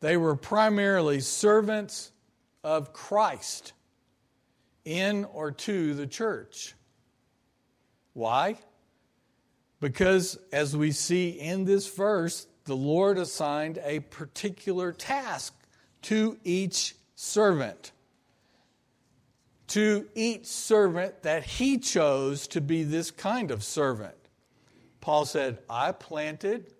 They 0.00 0.16
were 0.16 0.36
primarily 0.36 1.20
servants 1.20 2.12
of 2.62 2.92
Christ 2.92 3.72
in 4.84 5.24
or 5.24 5.52
to 5.52 5.94
the 5.94 6.06
church. 6.06 6.74
Why? 8.12 8.56
Because 9.80 10.38
as 10.52 10.76
we 10.76 10.92
see 10.92 11.30
in 11.30 11.64
this 11.64 11.88
verse, 11.88 12.46
the 12.64 12.76
Lord 12.76 13.18
assigned 13.18 13.78
a 13.82 14.00
particular 14.00 14.92
task 14.92 15.54
to 16.02 16.38
each 16.44 16.94
servant. 17.14 17.92
To 19.68 20.08
each 20.14 20.46
servant 20.46 21.22
that 21.22 21.44
he 21.44 21.78
chose 21.78 22.46
to 22.48 22.60
be 22.60 22.82
this 22.82 23.10
kind 23.10 23.50
of 23.50 23.62
servant. 23.62 24.14
Paul 25.00 25.24
said, 25.24 25.58
I 25.68 25.92
planted, 25.92 26.74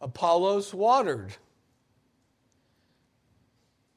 Apollos 0.00 0.72
watered 0.72 1.36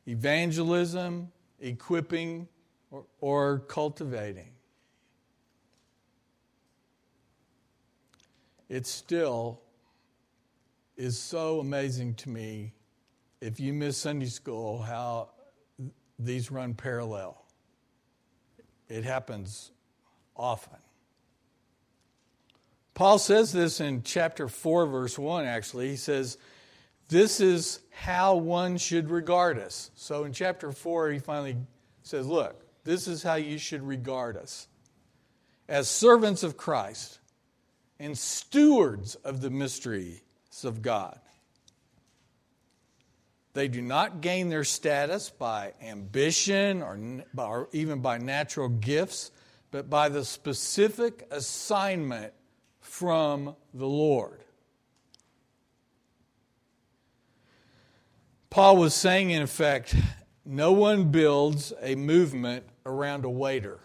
evangelism, 0.07 1.31
equipping, 1.59 2.47
or, 2.91 3.05
or 3.19 3.59
cultivating. 3.59 4.51
It 8.69 8.87
still 8.87 9.61
is 10.97 11.17
so 11.17 11.59
amazing 11.59 12.15
to 12.15 12.29
me 12.29 12.73
if 13.41 13.59
you 13.59 13.73
miss 13.73 13.97
Sunday 13.97 14.27
school 14.27 14.81
how 14.81 15.29
these 16.17 16.51
run 16.51 16.73
parallel. 16.73 17.43
It 18.89 19.03
happens 19.03 19.71
often. 20.35 20.77
Paul 22.93 23.17
says 23.17 23.51
this 23.51 23.81
in 23.81 24.03
chapter 24.03 24.47
4, 24.47 24.85
verse 24.85 25.17
1, 25.17 25.45
actually. 25.45 25.89
He 25.89 25.95
says, 25.95 26.37
this 27.09 27.39
is 27.39 27.79
how 27.91 28.35
one 28.35 28.77
should 28.77 29.09
regard 29.09 29.59
us. 29.59 29.91
So 29.95 30.23
in 30.23 30.33
chapter 30.33 30.71
4, 30.71 31.11
he 31.11 31.19
finally 31.19 31.57
says, 32.01 32.27
Look, 32.27 32.65
this 32.83 33.07
is 33.07 33.23
how 33.23 33.35
you 33.35 33.57
should 33.57 33.83
regard 33.83 34.37
us 34.37 34.67
as 35.67 35.89
servants 35.89 36.43
of 36.43 36.57
Christ 36.57 37.19
and 37.99 38.17
stewards 38.17 39.15
of 39.15 39.41
the 39.41 39.49
mysteries 39.49 40.21
of 40.63 40.81
God. 40.81 41.19
They 43.53 43.67
do 43.67 43.81
not 43.81 44.21
gain 44.21 44.49
their 44.49 44.63
status 44.63 45.29
by 45.29 45.73
ambition 45.81 46.81
or, 46.81 47.23
or 47.37 47.69
even 47.71 47.99
by 47.99 48.17
natural 48.17 48.67
gifts, 48.67 49.31
but 49.69 49.89
by 49.89 50.09
the 50.09 50.25
specific 50.25 51.27
assignment 51.31 52.33
from 52.81 53.55
the 53.73 53.87
Lord. 53.87 54.43
Paul 58.53 58.77
was 58.77 58.93
saying, 58.93 59.31
in 59.31 59.41
effect, 59.41 59.95
no 60.45 60.73
one 60.73 61.05
builds 61.05 61.73
a 61.81 61.95
movement 61.95 62.63
around 62.85 63.25
a 63.25 63.29
waiter 63.29 63.79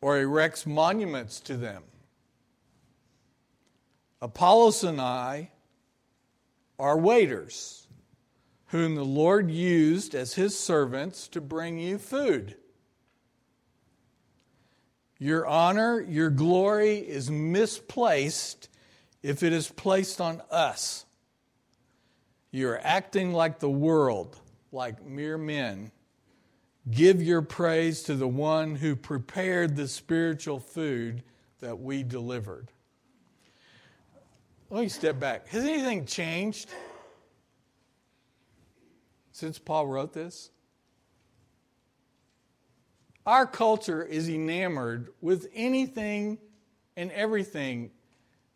or 0.00 0.18
erects 0.18 0.64
monuments 0.64 1.40
to 1.40 1.58
them. 1.58 1.82
Apollos 4.22 4.82
and 4.82 4.98
I 4.98 5.50
are 6.78 6.96
waiters 6.96 7.86
whom 8.68 8.94
the 8.94 9.04
Lord 9.04 9.50
used 9.50 10.14
as 10.14 10.32
his 10.32 10.58
servants 10.58 11.28
to 11.28 11.42
bring 11.42 11.78
you 11.78 11.98
food. 11.98 12.56
Your 15.18 15.46
honor, 15.46 16.00
your 16.00 16.30
glory 16.30 16.96
is 16.96 17.30
misplaced 17.30 18.70
if 19.22 19.42
it 19.42 19.52
is 19.52 19.68
placed 19.68 20.20
on 20.20 20.42
us. 20.50 21.06
You're 22.50 22.80
acting 22.82 23.32
like 23.32 23.60
the 23.60 23.70
world, 23.70 24.38
like 24.72 25.04
mere 25.04 25.38
men. 25.38 25.92
Give 26.90 27.22
your 27.22 27.42
praise 27.42 28.02
to 28.04 28.14
the 28.14 28.28
one 28.28 28.74
who 28.74 28.96
prepared 28.96 29.76
the 29.76 29.88
spiritual 29.88 30.58
food 30.58 31.22
that 31.60 31.78
we 31.78 32.02
delivered. 32.02 32.68
Let 34.68 34.82
me 34.82 34.88
step 34.88 35.20
back. 35.20 35.48
Has 35.48 35.64
anything 35.64 36.06
changed 36.06 36.70
since 39.30 39.58
Paul 39.58 39.86
wrote 39.86 40.12
this? 40.12 40.50
Our 43.24 43.46
culture 43.46 44.02
is 44.02 44.28
enamored 44.28 45.10
with 45.20 45.48
anything 45.54 46.38
and 46.96 47.12
everything 47.12 47.92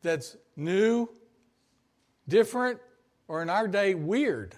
that's 0.07 0.37
new, 0.57 1.09
different, 2.29 2.81
or 3.29 3.43
in 3.43 3.51
our 3.51 3.69
day, 3.69 3.95
weird. 3.95 4.55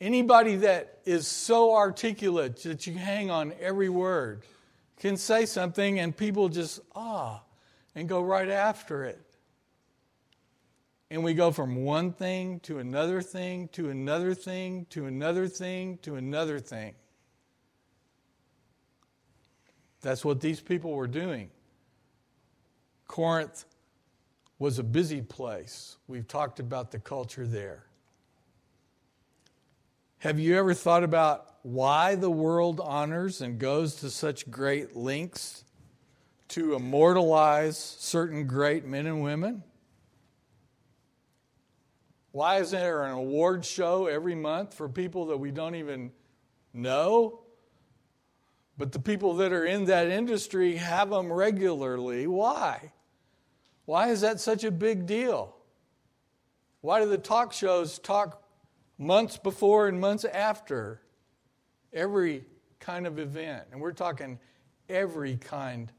Anybody 0.00 0.56
that 0.56 0.98
is 1.04 1.26
so 1.26 1.74
articulate 1.74 2.62
that 2.62 2.86
you 2.86 2.94
hang 2.94 3.30
on 3.30 3.52
every 3.60 3.88
word 3.88 4.44
can 4.98 5.16
say 5.16 5.44
something 5.44 5.98
and 5.98 6.16
people 6.16 6.48
just 6.48 6.80
ah 6.94 7.42
and 7.94 8.08
go 8.08 8.20
right 8.20 8.48
after 8.48 9.04
it. 9.04 9.20
And 11.10 11.24
we 11.24 11.34
go 11.34 11.50
from 11.50 11.84
one 11.84 12.12
thing 12.12 12.60
to 12.60 12.78
another 12.78 13.22
thing 13.22 13.68
to 13.68 13.90
another 13.90 14.34
thing 14.34 14.86
to 14.90 15.06
another 15.06 15.48
thing 15.48 15.98
to 16.02 16.16
another 16.16 16.60
thing. 16.60 16.94
That's 20.00 20.24
what 20.24 20.40
these 20.40 20.60
people 20.60 20.92
were 20.92 21.08
doing. 21.08 21.50
Corinth 23.06 23.64
was 24.58 24.78
a 24.78 24.84
busy 24.84 25.22
place. 25.22 25.96
We've 26.06 26.26
talked 26.26 26.60
about 26.60 26.90
the 26.90 26.98
culture 26.98 27.46
there. 27.46 27.84
Have 30.18 30.38
you 30.38 30.56
ever 30.56 30.74
thought 30.74 31.04
about 31.04 31.46
why 31.62 32.16
the 32.16 32.30
world 32.30 32.80
honors 32.80 33.40
and 33.40 33.58
goes 33.58 33.96
to 33.96 34.10
such 34.10 34.50
great 34.50 34.96
lengths 34.96 35.64
to 36.48 36.74
immortalize 36.74 37.78
certain 37.78 38.46
great 38.46 38.84
men 38.84 39.06
and 39.06 39.22
women? 39.22 39.62
Why 42.32 42.58
is 42.58 42.72
there 42.72 43.04
an 43.04 43.12
award 43.12 43.64
show 43.64 44.06
every 44.06 44.34
month 44.34 44.74
for 44.74 44.88
people 44.88 45.26
that 45.26 45.38
we 45.38 45.50
don't 45.50 45.74
even 45.74 46.12
know? 46.72 47.40
But 48.78 48.92
the 48.92 49.00
people 49.00 49.34
that 49.34 49.52
are 49.52 49.64
in 49.64 49.86
that 49.86 50.06
industry 50.06 50.76
have 50.76 51.10
them 51.10 51.32
regularly. 51.32 52.28
Why? 52.28 52.92
Why 53.84 54.10
is 54.10 54.20
that 54.20 54.38
such 54.38 54.62
a 54.62 54.70
big 54.70 55.04
deal? 55.04 55.56
Why 56.80 57.00
do 57.00 57.08
the 57.08 57.18
talk 57.18 57.52
shows 57.52 57.98
talk 57.98 58.40
months 58.96 59.36
before 59.36 59.88
and 59.88 60.00
months 60.00 60.24
after 60.24 61.02
every 61.92 62.44
kind 62.78 63.06
of 63.08 63.18
event? 63.18 63.64
And 63.72 63.80
we're 63.80 63.92
talking 63.92 64.38
every 64.88 65.36
kind 65.36 65.90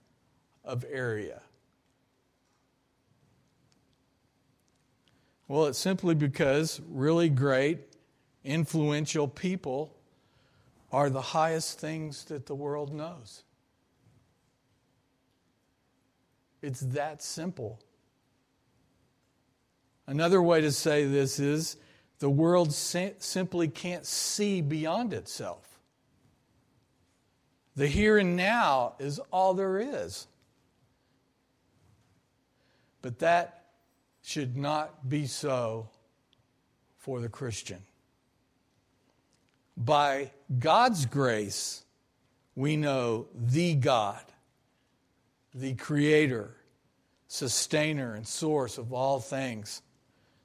of 0.63 0.85
area. 0.89 1.41
Well, 5.49 5.65
it's 5.65 5.79
simply 5.79 6.15
because 6.15 6.79
really 6.87 7.27
great, 7.27 7.79
influential 8.45 9.27
people 9.27 9.98
are 10.91 11.09
the 11.09 11.21
highest 11.21 11.79
things 11.79 12.25
that 12.25 12.45
the 12.45 12.55
world 12.55 12.93
knows. 12.93 13.43
It's 16.61 16.79
that 16.81 17.21
simple. 17.21 17.79
Another 20.07 20.41
way 20.41 20.61
to 20.61 20.71
say 20.71 21.05
this 21.05 21.39
is 21.39 21.77
the 22.19 22.29
world 22.29 22.73
simply 22.73 23.67
can't 23.67 24.05
see 24.05 24.61
beyond 24.61 25.13
itself. 25.13 25.79
The 27.75 27.87
here 27.87 28.17
and 28.17 28.35
now 28.35 28.95
is 28.99 29.19
all 29.31 29.53
there 29.53 29.79
is. 29.79 30.27
But 33.01 33.19
that 33.19 33.67
should 34.21 34.57
not 34.57 35.07
be 35.07 35.27
so 35.27 35.89
for 36.97 37.21
the 37.21 37.29
Christian. 37.29 37.83
By 39.79 40.31
God's 40.59 41.05
grace, 41.05 41.85
we 42.53 42.75
know 42.75 43.27
the 43.33 43.75
God, 43.75 44.21
the 45.55 45.73
Creator, 45.73 46.53
Sustainer, 47.27 48.13
and 48.13 48.27
Source 48.27 48.77
of 48.77 48.91
all 48.91 49.19
things, 49.19 49.81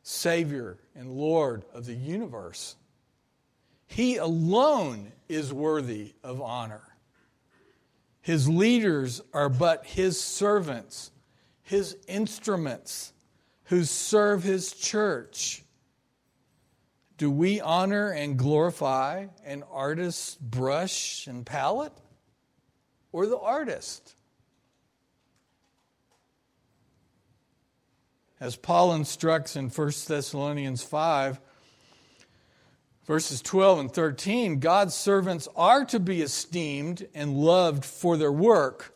Savior 0.03 0.79
and 0.94 1.11
Lord 1.11 1.64
of 1.75 1.85
the 1.85 1.94
universe. 1.94 2.77
He 3.87 4.16
alone 4.16 5.12
is 5.29 5.53
worthy 5.53 6.14
of 6.23 6.40
honor. 6.40 6.94
His 8.20 8.49
leaders 8.49 9.20
are 9.33 9.49
but 9.49 9.85
His 9.85 10.20
servants, 10.20 11.11
His 11.62 11.97
instruments 12.07 13.14
who 13.64 13.85
serve 13.85 14.42
his 14.42 14.73
church. 14.73 15.63
Do 17.25 17.31
we 17.31 17.59
honor 17.59 18.11
and 18.11 18.37
glorify 18.37 19.29
an 19.47 19.65
artist's 19.73 20.35
brush 20.35 21.27
and 21.27 21.47
palette 21.47 21.95
or 23.13 23.25
the 23.25 23.39
artist? 23.39 24.15
As 28.39 28.57
Paul 28.57 28.93
instructs 28.93 29.57
in 29.57 29.71
1 29.71 29.93
Thessalonians 30.07 30.83
5, 30.83 31.41
verses 33.07 33.41
12 33.41 33.79
and 33.79 33.91
13, 33.91 34.61
God's 34.61 34.95
servants 34.95 35.49
are 35.57 35.87
to 35.87 35.99
be 35.99 36.21
esteemed 36.21 37.09
and 37.15 37.39
loved 37.39 37.87
for 37.87 38.19
their 38.19 38.33
work, 38.33 38.95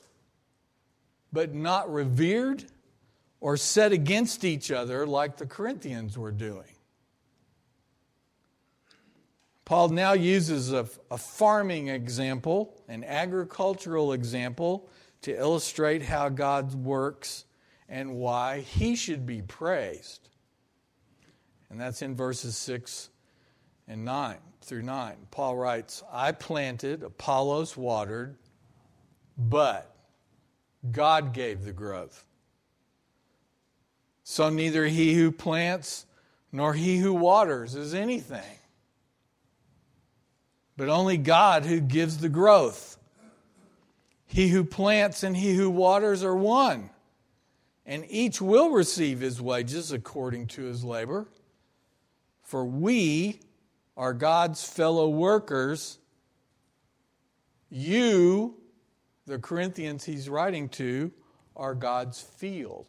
but 1.32 1.54
not 1.54 1.90
revered 1.90 2.66
or 3.40 3.56
set 3.56 3.92
against 3.92 4.44
each 4.44 4.70
other 4.70 5.06
like 5.06 5.38
the 5.38 5.46
Corinthians 5.46 6.18
were 6.18 6.30
doing. 6.30 6.74
Paul 9.68 9.90
now 9.90 10.14
uses 10.14 10.72
a, 10.72 10.88
a, 11.10 11.18
farming 11.18 11.88
example, 11.88 12.74
an 12.88 13.04
agricultural 13.04 14.14
example, 14.14 14.88
to 15.20 15.38
illustrate 15.38 16.00
how 16.00 16.30
God 16.30 16.72
works 16.72 17.44
and 17.86 18.14
why 18.14 18.60
he 18.60 18.96
should 18.96 19.26
be 19.26 19.42
praised. 19.42 20.30
And 21.68 21.78
that's 21.78 22.00
in 22.00 22.16
verses 22.16 22.56
6 22.56 23.10
and 23.86 24.06
9 24.06 24.38
through 24.62 24.84
9. 24.84 25.16
Paul 25.30 25.54
writes, 25.58 26.02
I 26.10 26.32
planted, 26.32 27.02
Apollos 27.02 27.76
watered, 27.76 28.38
but 29.36 29.94
God 30.90 31.34
gave 31.34 31.66
the 31.66 31.74
growth. 31.74 32.24
So 34.24 34.48
neither 34.48 34.86
he 34.86 35.12
who 35.12 35.30
plants 35.30 36.06
nor 36.52 36.72
he 36.72 36.96
who 36.96 37.12
waters 37.12 37.74
is 37.74 37.92
anything, 37.92 38.57
but 40.78 40.88
only 40.88 41.16
God 41.16 41.66
who 41.66 41.80
gives 41.80 42.18
the 42.18 42.28
growth. 42.28 42.98
He 44.26 44.48
who 44.48 44.62
plants 44.62 45.24
and 45.24 45.36
he 45.36 45.54
who 45.54 45.68
waters 45.68 46.22
are 46.22 46.36
one, 46.36 46.90
and 47.84 48.06
each 48.08 48.40
will 48.40 48.70
receive 48.70 49.18
his 49.18 49.42
wages 49.42 49.90
according 49.90 50.46
to 50.48 50.62
his 50.62 50.84
labor. 50.84 51.26
For 52.42 52.64
we 52.64 53.40
are 53.96 54.14
God's 54.14 54.62
fellow 54.62 55.08
workers. 55.08 55.98
You, 57.70 58.54
the 59.26 59.40
Corinthians 59.40 60.04
he's 60.04 60.28
writing 60.28 60.68
to, 60.70 61.10
are 61.56 61.74
God's 61.74 62.20
field. 62.20 62.86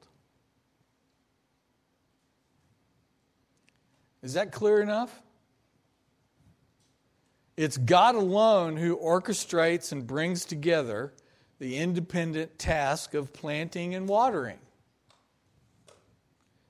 Is 4.21 4.36
that 4.36 4.52
clear 4.52 4.80
enough? 4.80 5.23
It's 7.60 7.76
God 7.76 8.15
alone 8.15 8.78
who 8.78 8.95
orchestrates 8.95 9.91
and 9.91 10.08
brings 10.08 10.45
together 10.45 11.12
the 11.60 11.76
independent 11.76 12.58
task 12.58 13.13
of 13.13 13.34
planting 13.34 13.93
and 13.95 14.08
watering. 14.08 14.60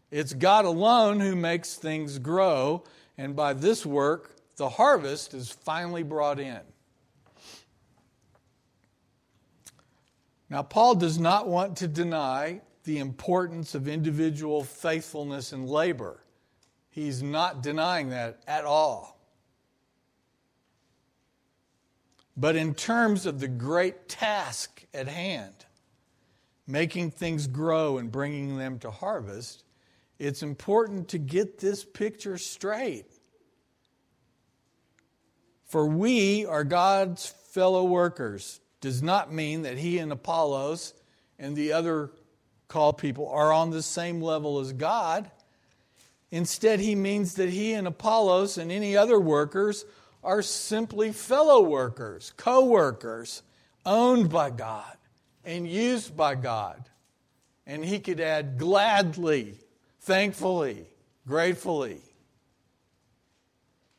It's 0.09 0.33
God 0.33 0.65
alone 0.65 1.19
who 1.19 1.35
makes 1.35 1.75
things 1.75 2.17
grow, 2.17 2.85
and 3.19 3.35
by 3.35 3.53
this 3.53 3.85
work, 3.85 4.35
the 4.55 4.67
harvest 4.67 5.35
is 5.35 5.51
finally 5.51 6.01
brought 6.01 6.39
in. 6.39 6.61
Now, 10.49 10.63
Paul 10.63 10.95
does 10.95 11.19
not 11.19 11.47
want 11.47 11.77
to 11.77 11.87
deny 11.87 12.61
the 12.85 12.97
importance 12.97 13.75
of 13.75 13.87
individual 13.87 14.63
faithfulness 14.63 15.51
and 15.51 15.69
labor. 15.69 16.23
He's 16.89 17.21
not 17.21 17.61
denying 17.61 18.09
that 18.09 18.41
at 18.47 18.65
all. 18.65 19.18
But 22.39 22.55
in 22.55 22.73
terms 22.73 23.25
of 23.25 23.41
the 23.41 23.49
great 23.49 24.07
task 24.07 24.85
at 24.93 25.09
hand, 25.09 25.65
making 26.65 27.11
things 27.11 27.47
grow 27.47 27.97
and 27.97 28.09
bringing 28.09 28.57
them 28.57 28.79
to 28.79 28.91
harvest, 28.91 29.65
it's 30.19 30.41
important 30.41 31.09
to 31.09 31.17
get 31.17 31.59
this 31.59 31.83
picture 31.83 32.37
straight. 32.37 33.07
For 35.65 35.85
we 35.85 36.45
are 36.45 36.63
God's 36.63 37.25
fellow 37.51 37.83
workers 37.83 38.61
does 38.79 39.03
not 39.03 39.33
mean 39.33 39.63
that 39.63 39.77
he 39.77 39.99
and 39.99 40.09
Apollos 40.09 40.93
and 41.37 41.57
the 41.57 41.73
other 41.73 42.11
called 42.69 42.97
people 42.99 43.27
are 43.27 43.51
on 43.51 43.69
the 43.69 43.83
same 43.83 44.21
level 44.21 44.59
as 44.59 44.71
God. 44.71 45.29
Instead, 46.31 46.79
he 46.79 46.95
means 46.95 47.33
that 47.35 47.49
he 47.49 47.73
and 47.73 47.85
Apollos 47.85 48.57
and 48.57 48.71
any 48.71 48.95
other 48.95 49.19
workers 49.19 49.83
are 50.23 50.41
simply 50.41 51.11
fellow 51.11 51.61
workers, 51.61 52.33
co 52.37 52.65
workers, 52.65 53.41
owned 53.85 54.29
by 54.29 54.49
God 54.49 54.97
and 55.43 55.67
used 55.67 56.15
by 56.15 56.35
God. 56.35 56.89
And 57.65 57.83
he 57.83 57.99
could 57.99 58.19
add 58.19 58.57
gladly, 58.57 59.55
thankfully, 60.01 60.87
gratefully. 61.27 62.01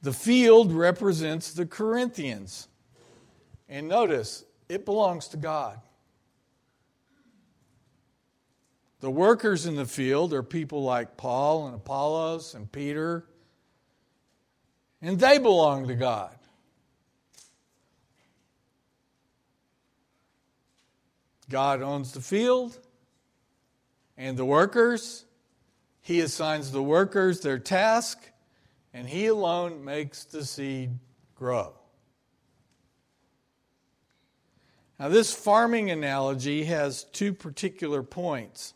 The 0.02 0.12
field 0.12 0.72
represents 0.72 1.52
the 1.52 1.66
Corinthians. 1.66 2.68
And 3.68 3.88
notice, 3.88 4.44
it 4.68 4.84
belongs 4.84 5.28
to 5.28 5.36
God. 5.36 5.80
The 9.00 9.10
workers 9.10 9.66
in 9.66 9.76
the 9.76 9.86
field 9.86 10.34
are 10.34 10.42
people 10.42 10.82
like 10.82 11.16
Paul 11.16 11.66
and 11.66 11.74
Apollos 11.74 12.54
and 12.54 12.70
Peter, 12.70 13.24
and 15.02 15.18
they 15.18 15.38
belong 15.38 15.88
to 15.88 15.94
God. 15.94 16.34
God 21.48 21.82
owns 21.82 22.12
the 22.12 22.20
field 22.20 22.78
and 24.16 24.36
the 24.36 24.44
workers. 24.44 25.24
He 26.00 26.20
assigns 26.20 26.70
the 26.70 26.82
workers 26.82 27.40
their 27.40 27.58
task, 27.58 28.18
and 28.94 29.08
He 29.08 29.26
alone 29.26 29.84
makes 29.84 30.24
the 30.24 30.44
seed 30.44 30.90
grow. 31.34 31.74
Now, 34.98 35.08
this 35.08 35.32
farming 35.32 35.90
analogy 35.90 36.64
has 36.64 37.04
two 37.04 37.32
particular 37.32 38.02
points. 38.02 38.74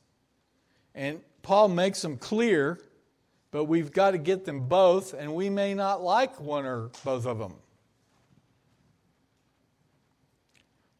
And 0.94 1.20
Paul 1.42 1.68
makes 1.68 2.00
them 2.00 2.16
clear, 2.16 2.80
but 3.54 3.66
we've 3.66 3.92
got 3.92 4.10
to 4.10 4.18
get 4.18 4.44
them 4.44 4.66
both, 4.66 5.14
and 5.14 5.32
we 5.32 5.48
may 5.48 5.74
not 5.74 6.02
like 6.02 6.40
one 6.40 6.66
or 6.66 6.90
both 7.04 7.24
of 7.24 7.38
them. 7.38 7.54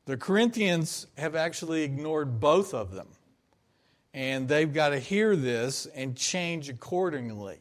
The 0.04 0.16
Corinthians 0.16 1.08
have 1.18 1.34
actually 1.34 1.82
ignored 1.82 2.38
both 2.38 2.72
of 2.72 2.92
them. 2.92 3.08
And 4.12 4.46
they've 4.46 4.72
got 4.72 4.90
to 4.90 5.00
hear 5.00 5.34
this 5.34 5.86
and 5.96 6.16
change 6.16 6.68
accordingly, 6.68 7.58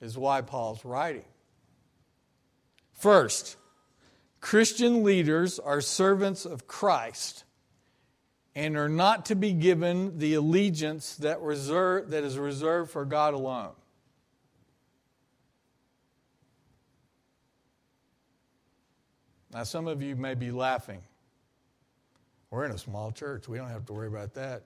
is 0.00 0.16
why 0.16 0.42
Paul's 0.42 0.84
writing. 0.84 1.24
First, 2.92 3.56
Christian 4.40 5.02
leaders 5.02 5.58
are 5.58 5.80
servants 5.80 6.46
of 6.46 6.68
Christ 6.68 7.42
and 8.54 8.76
are 8.76 8.88
not 8.88 9.26
to 9.26 9.34
be 9.34 9.52
given 9.52 10.20
the 10.20 10.34
allegiance 10.34 11.16
that, 11.16 11.40
reserve, 11.40 12.10
that 12.10 12.22
is 12.22 12.38
reserved 12.38 12.92
for 12.92 13.04
God 13.04 13.34
alone. 13.34 13.72
Now, 19.56 19.62
some 19.62 19.88
of 19.88 20.02
you 20.02 20.16
may 20.16 20.34
be 20.34 20.50
laughing. 20.50 21.00
We're 22.50 22.66
in 22.66 22.72
a 22.72 22.78
small 22.78 23.10
church. 23.10 23.48
We 23.48 23.56
don't 23.56 23.70
have 23.70 23.86
to 23.86 23.94
worry 23.94 24.08
about 24.08 24.34
that. 24.34 24.64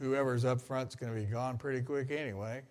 Whoever's 0.00 0.44
up 0.44 0.60
front 0.60 0.88
is 0.88 0.96
going 0.96 1.14
to 1.14 1.20
be 1.20 1.24
gone 1.24 1.56
pretty 1.56 1.82
quick 1.82 2.10
anyway. 2.10 2.62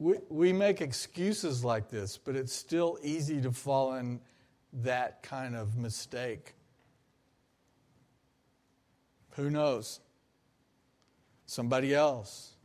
We, 0.00 0.16
we 0.30 0.52
make 0.52 0.80
excuses 0.80 1.64
like 1.64 1.90
this, 1.90 2.18
but 2.18 2.34
it's 2.34 2.52
still 2.52 2.98
easy 3.04 3.40
to 3.40 3.52
fall 3.52 3.94
in 3.94 4.18
that 4.72 5.22
kind 5.22 5.54
of 5.54 5.76
mistake. 5.76 6.54
Who 9.36 9.48
knows? 9.48 10.00
Somebody 11.46 11.94
else. 11.94 12.56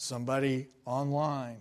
Somebody 0.00 0.68
online. 0.86 1.58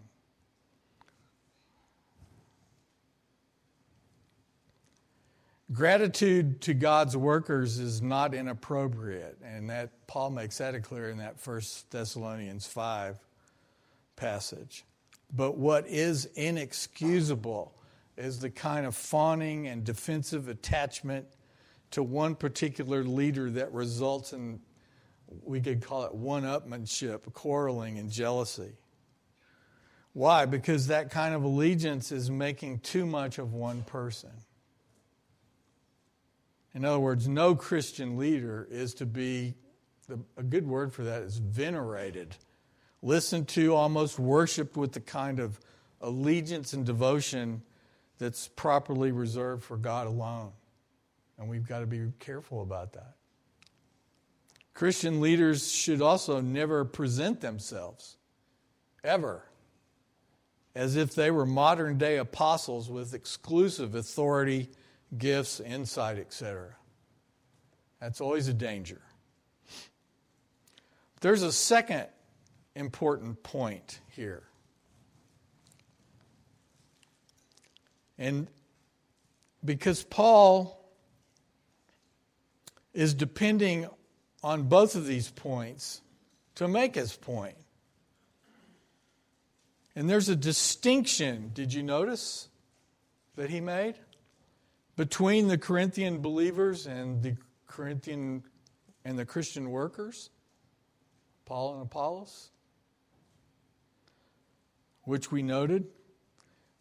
Gratitude 5.73 6.61
to 6.61 6.75
God's 6.75 7.17
workers 7.17 7.79
is 7.79 7.99
not 7.99 8.35
inappropriate, 8.35 9.39
and 9.43 9.67
that 9.71 9.89
Paul 10.05 10.29
makes 10.29 10.59
that 10.59 10.81
clear 10.83 11.09
in 11.09 11.17
that 11.17 11.39
First 11.39 11.89
Thessalonians 11.89 12.67
5 12.67 13.17
passage. 14.15 14.85
But 15.35 15.57
what 15.57 15.87
is 15.87 16.25
inexcusable 16.35 17.73
is 18.17 18.39
the 18.39 18.51
kind 18.51 18.85
of 18.85 18.95
fawning 18.95 19.67
and 19.67 19.83
defensive 19.83 20.47
attachment 20.47 21.25
to 21.89 22.03
one 22.03 22.35
particular 22.35 23.03
leader 23.03 23.49
that 23.49 23.73
results 23.73 24.31
in, 24.31 24.59
we 25.43 25.61
could 25.61 25.81
call 25.81 26.05
it 26.05 26.13
one 26.13 26.43
upmanship, 26.43 27.31
quarreling, 27.33 27.97
and 27.97 28.09
jealousy. 28.09 28.73
Why? 30.13 30.45
Because 30.45 30.87
that 30.87 31.11
kind 31.11 31.35
of 31.35 31.43
allegiance 31.43 32.11
is 32.11 32.31
making 32.31 32.79
too 32.79 33.05
much 33.05 33.37
of 33.37 33.53
one 33.53 33.83
person. 33.83 34.31
In 36.73 36.85
other 36.85 36.99
words, 36.99 37.27
no 37.27 37.55
Christian 37.55 38.17
leader 38.17 38.67
is 38.69 38.93
to 38.95 39.05
be, 39.05 39.55
a 40.37 40.43
good 40.43 40.67
word 40.67 40.93
for 40.93 41.03
that 41.03 41.21
is 41.21 41.37
venerated 41.37 42.35
listened 43.01 43.47
to, 43.49 43.73
almost 43.75 44.19
worshiped 44.19 44.75
with 44.75 44.91
the 44.91 44.99
kind 44.99 45.39
of 45.39 45.59
allegiance 46.01 46.73
and 46.73 46.85
devotion 46.85 47.61
that's 48.17 48.47
properly 48.49 49.11
reserved 49.11 49.63
for 49.63 49.77
God 49.77 50.07
alone. 50.07 50.51
And 51.37 51.49
we've 51.49 51.67
got 51.67 51.79
to 51.79 51.85
be 51.85 52.11
careful 52.19 52.63
about 52.63 52.93
that. 52.93 53.16
Christian 54.77 55.21
leaders 55.21 55.71
should 55.71 56.03
also 56.03 56.39
never 56.39 56.85
present 56.85 57.41
themselves, 57.41 58.15
ever, 59.03 59.43
as 60.75 60.95
if 60.95 61.15
they 61.15 61.31
were 61.31 61.47
modern 61.47 61.97
day 61.97 62.17
apostles 62.17 62.87
with 62.87 63.15
exclusive 63.15 63.95
authority, 63.95 64.69
gifts, 65.17 65.59
insight, 65.59 66.19
etc. 66.19 66.75
That's 67.99 68.21
always 68.21 68.49
a 68.49 68.53
danger. 68.53 69.01
There's 71.21 71.41
a 71.41 71.51
second 71.51 72.05
important 72.75 73.41
point 73.41 73.99
here. 74.11 74.43
And 78.19 78.47
because 79.65 80.03
Paul 80.03 80.87
is 82.93 83.15
depending 83.15 83.87
on 84.43 84.63
both 84.63 84.95
of 84.95 85.05
these 85.05 85.29
points 85.29 86.01
to 86.55 86.67
make 86.67 86.95
his 86.95 87.15
point. 87.15 87.57
And 89.95 90.09
there's 90.09 90.29
a 90.29 90.35
distinction, 90.35 91.51
did 91.53 91.73
you 91.73 91.83
notice, 91.83 92.49
that 93.35 93.49
he 93.49 93.61
made 93.61 93.95
between 94.95 95.47
the 95.47 95.57
Corinthian 95.57 96.19
believers 96.19 96.85
and 96.85 97.23
the 97.23 97.35
Corinthian 97.67 98.43
and 99.03 99.17
the 99.17 99.25
Christian 99.25 99.71
workers, 99.71 100.29
Paul 101.45 101.75
and 101.75 101.83
Apollos? 101.83 102.51
which 105.07 105.31
we 105.31 105.41
noted. 105.41 105.87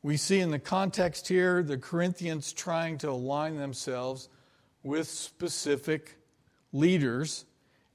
We 0.02 0.16
see 0.16 0.40
in 0.40 0.50
the 0.50 0.58
context 0.58 1.28
here 1.28 1.62
the 1.62 1.78
Corinthians 1.78 2.52
trying 2.52 2.98
to 2.98 3.10
align 3.10 3.56
themselves 3.56 4.28
with 4.82 5.06
specific 5.06 6.18
leaders. 6.72 7.44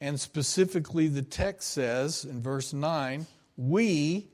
And 0.02 0.20
specifically, 0.20 1.08
the 1.08 1.22
text 1.22 1.70
says 1.70 2.26
in 2.26 2.42
verse 2.42 2.74
9, 2.74 3.28
we, 3.56 4.28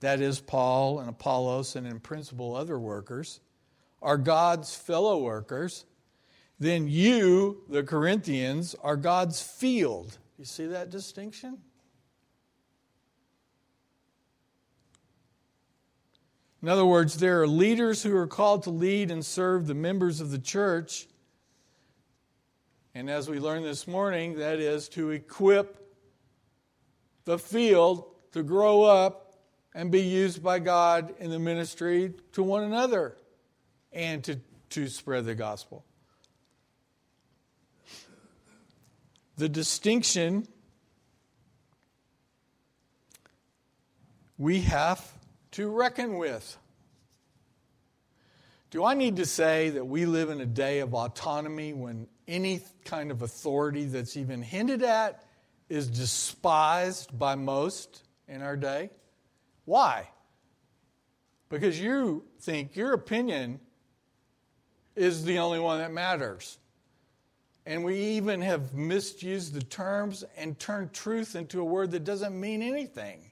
that 0.00 0.20
is 0.20 0.38
Paul 0.38 1.00
and 1.00 1.08
Apollos 1.08 1.76
and 1.76 1.86
in 1.86 1.98
principle 1.98 2.54
other 2.54 2.78
workers, 2.78 3.40
are 4.02 4.18
God's 4.18 4.76
fellow 4.76 5.22
workers. 5.22 5.86
Then 6.60 6.88
you, 6.88 7.62
the 7.70 7.82
Corinthians, 7.82 8.76
are 8.82 8.96
God's 8.96 9.42
field. 9.42 10.18
You 10.38 10.44
see 10.44 10.66
that 10.66 10.90
distinction? 10.90 11.58
In 16.60 16.68
other 16.68 16.84
words, 16.84 17.16
there 17.16 17.40
are 17.40 17.48
leaders 17.48 18.02
who 18.02 18.14
are 18.14 18.26
called 18.26 18.62
to 18.64 18.70
lead 18.70 19.10
and 19.10 19.24
serve 19.24 19.66
the 19.66 19.74
members 19.74 20.20
of 20.20 20.30
the 20.30 20.38
church. 20.38 21.06
And 22.96 23.10
as 23.10 23.28
we 23.28 23.40
learned 23.40 23.64
this 23.64 23.88
morning, 23.88 24.38
that 24.38 24.60
is 24.60 24.88
to 24.90 25.10
equip 25.10 25.84
the 27.24 27.38
field 27.38 28.04
to 28.32 28.44
grow 28.44 28.82
up 28.84 29.34
and 29.74 29.90
be 29.90 30.02
used 30.02 30.44
by 30.44 30.60
God 30.60 31.12
in 31.18 31.30
the 31.30 31.40
ministry 31.40 32.14
to 32.32 32.42
one 32.44 32.62
another 32.62 33.16
and 33.92 34.22
to, 34.24 34.38
to 34.70 34.86
spread 34.86 35.24
the 35.24 35.34
gospel. 35.34 35.84
The 39.38 39.48
distinction 39.48 40.46
we 44.38 44.60
have 44.60 45.12
to 45.52 45.68
reckon 45.68 46.18
with. 46.18 46.56
Do 48.70 48.84
I 48.84 48.94
need 48.94 49.16
to 49.16 49.26
say 49.26 49.70
that 49.70 49.86
we 49.86 50.06
live 50.06 50.30
in 50.30 50.40
a 50.40 50.46
day 50.46 50.78
of 50.78 50.94
autonomy 50.94 51.72
when 51.72 52.06
any 52.26 52.60
kind 52.84 53.10
of 53.10 53.22
authority 53.22 53.84
that's 53.84 54.16
even 54.16 54.42
hinted 54.42 54.82
at 54.82 55.24
is 55.68 55.88
despised 55.88 57.16
by 57.18 57.34
most 57.34 58.02
in 58.28 58.42
our 58.42 58.56
day? 58.56 58.90
Why? 59.64 60.08
Because 61.48 61.80
you 61.80 62.24
think 62.40 62.76
your 62.76 62.92
opinion 62.92 63.60
is 64.96 65.24
the 65.24 65.38
only 65.38 65.58
one 65.58 65.78
that 65.78 65.92
matters. 65.92 66.58
And 67.66 67.84
we 67.84 67.98
even 67.98 68.42
have 68.42 68.74
misused 68.74 69.54
the 69.54 69.62
terms 69.62 70.22
and 70.36 70.58
turned 70.58 70.92
truth 70.92 71.34
into 71.34 71.60
a 71.60 71.64
word 71.64 71.92
that 71.92 72.04
doesn't 72.04 72.38
mean 72.38 72.62
anything. 72.62 73.30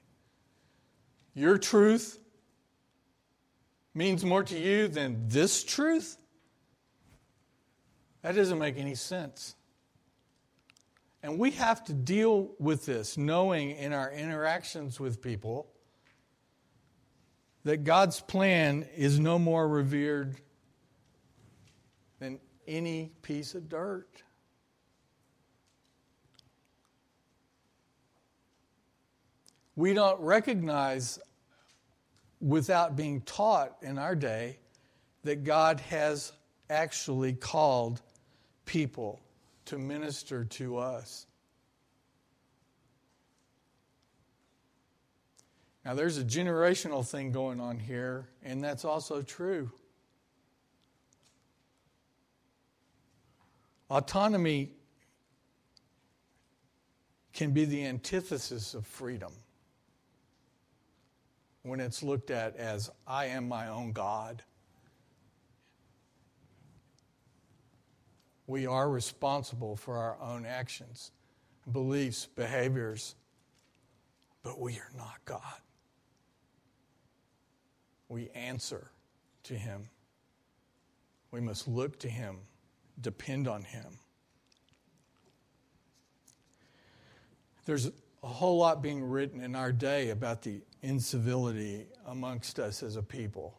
Your 1.35 1.57
truth 1.57 2.19
means 3.93 4.25
more 4.25 4.43
to 4.43 4.57
you 4.57 4.87
than 4.87 5.27
this 5.27 5.63
truth? 5.63 6.17
That 8.23 8.35
doesn't 8.35 8.57
make 8.57 8.77
any 8.77 8.95
sense. 8.95 9.55
And 11.21 11.37
we 11.37 11.51
have 11.51 11.83
to 11.85 11.93
deal 11.93 12.51
with 12.57 12.85
this, 12.85 13.17
knowing 13.17 13.71
in 13.71 13.93
our 13.93 14.11
interactions 14.11 14.99
with 14.99 15.21
people 15.21 15.67
that 17.63 17.83
God's 17.83 18.19
plan 18.19 18.85
is 18.95 19.19
no 19.19 19.39
more 19.39 19.67
revered 19.67 20.35
than 22.19 22.39
any 22.67 23.11
piece 23.21 23.55
of 23.55 23.69
dirt. 23.69 24.23
We 29.75 29.93
don't 29.93 30.19
recognize, 30.19 31.19
without 32.41 32.95
being 32.95 33.21
taught 33.21 33.77
in 33.81 33.97
our 33.97 34.15
day, 34.15 34.59
that 35.23 35.43
God 35.43 35.79
has 35.79 36.33
actually 36.69 37.33
called 37.33 38.01
people 38.65 39.21
to 39.65 39.77
minister 39.77 40.45
to 40.45 40.77
us. 40.77 41.25
Now, 45.85 45.95
there's 45.95 46.17
a 46.17 46.23
generational 46.23 47.05
thing 47.05 47.31
going 47.31 47.59
on 47.59 47.77
here, 47.77 48.29
and 48.41 48.63
that's 48.63 48.85
also 48.85 49.21
true. 49.21 49.69
Autonomy 53.89 54.71
can 57.33 57.51
be 57.51 57.65
the 57.65 57.85
antithesis 57.85 58.73
of 58.73 58.87
freedom 58.87 59.33
when 61.63 61.79
it's 61.79 62.01
looked 62.01 62.31
at 62.31 62.55
as 62.55 62.89
I 63.05 63.25
am 63.25 63.47
my 63.47 63.67
own 63.67 63.91
God. 63.91 64.43
We 68.47 68.67
are 68.67 68.89
responsible 68.89 69.75
for 69.75 69.97
our 69.97 70.17
own 70.21 70.45
actions, 70.45 71.11
beliefs, 71.71 72.27
behaviors, 72.35 73.15
but 74.43 74.59
we 74.59 74.73
are 74.73 74.91
not 74.97 75.23
God. 75.25 75.41
We 78.09 78.29
answer 78.35 78.91
to 79.43 79.55
Him. 79.55 79.89
We 81.31 81.39
must 81.39 81.67
look 81.67 81.99
to 81.99 82.09
Him, 82.09 82.39
depend 82.99 83.47
on 83.47 83.63
Him. 83.63 83.97
There's 87.65 87.89
a 88.21 88.27
whole 88.27 88.57
lot 88.57 88.81
being 88.81 89.03
written 89.03 89.41
in 89.41 89.55
our 89.55 89.71
day 89.71 90.09
about 90.09 90.41
the 90.41 90.61
incivility 90.81 91.87
amongst 92.05 92.59
us 92.59 92.83
as 92.83 92.97
a 92.97 93.01
people. 93.01 93.55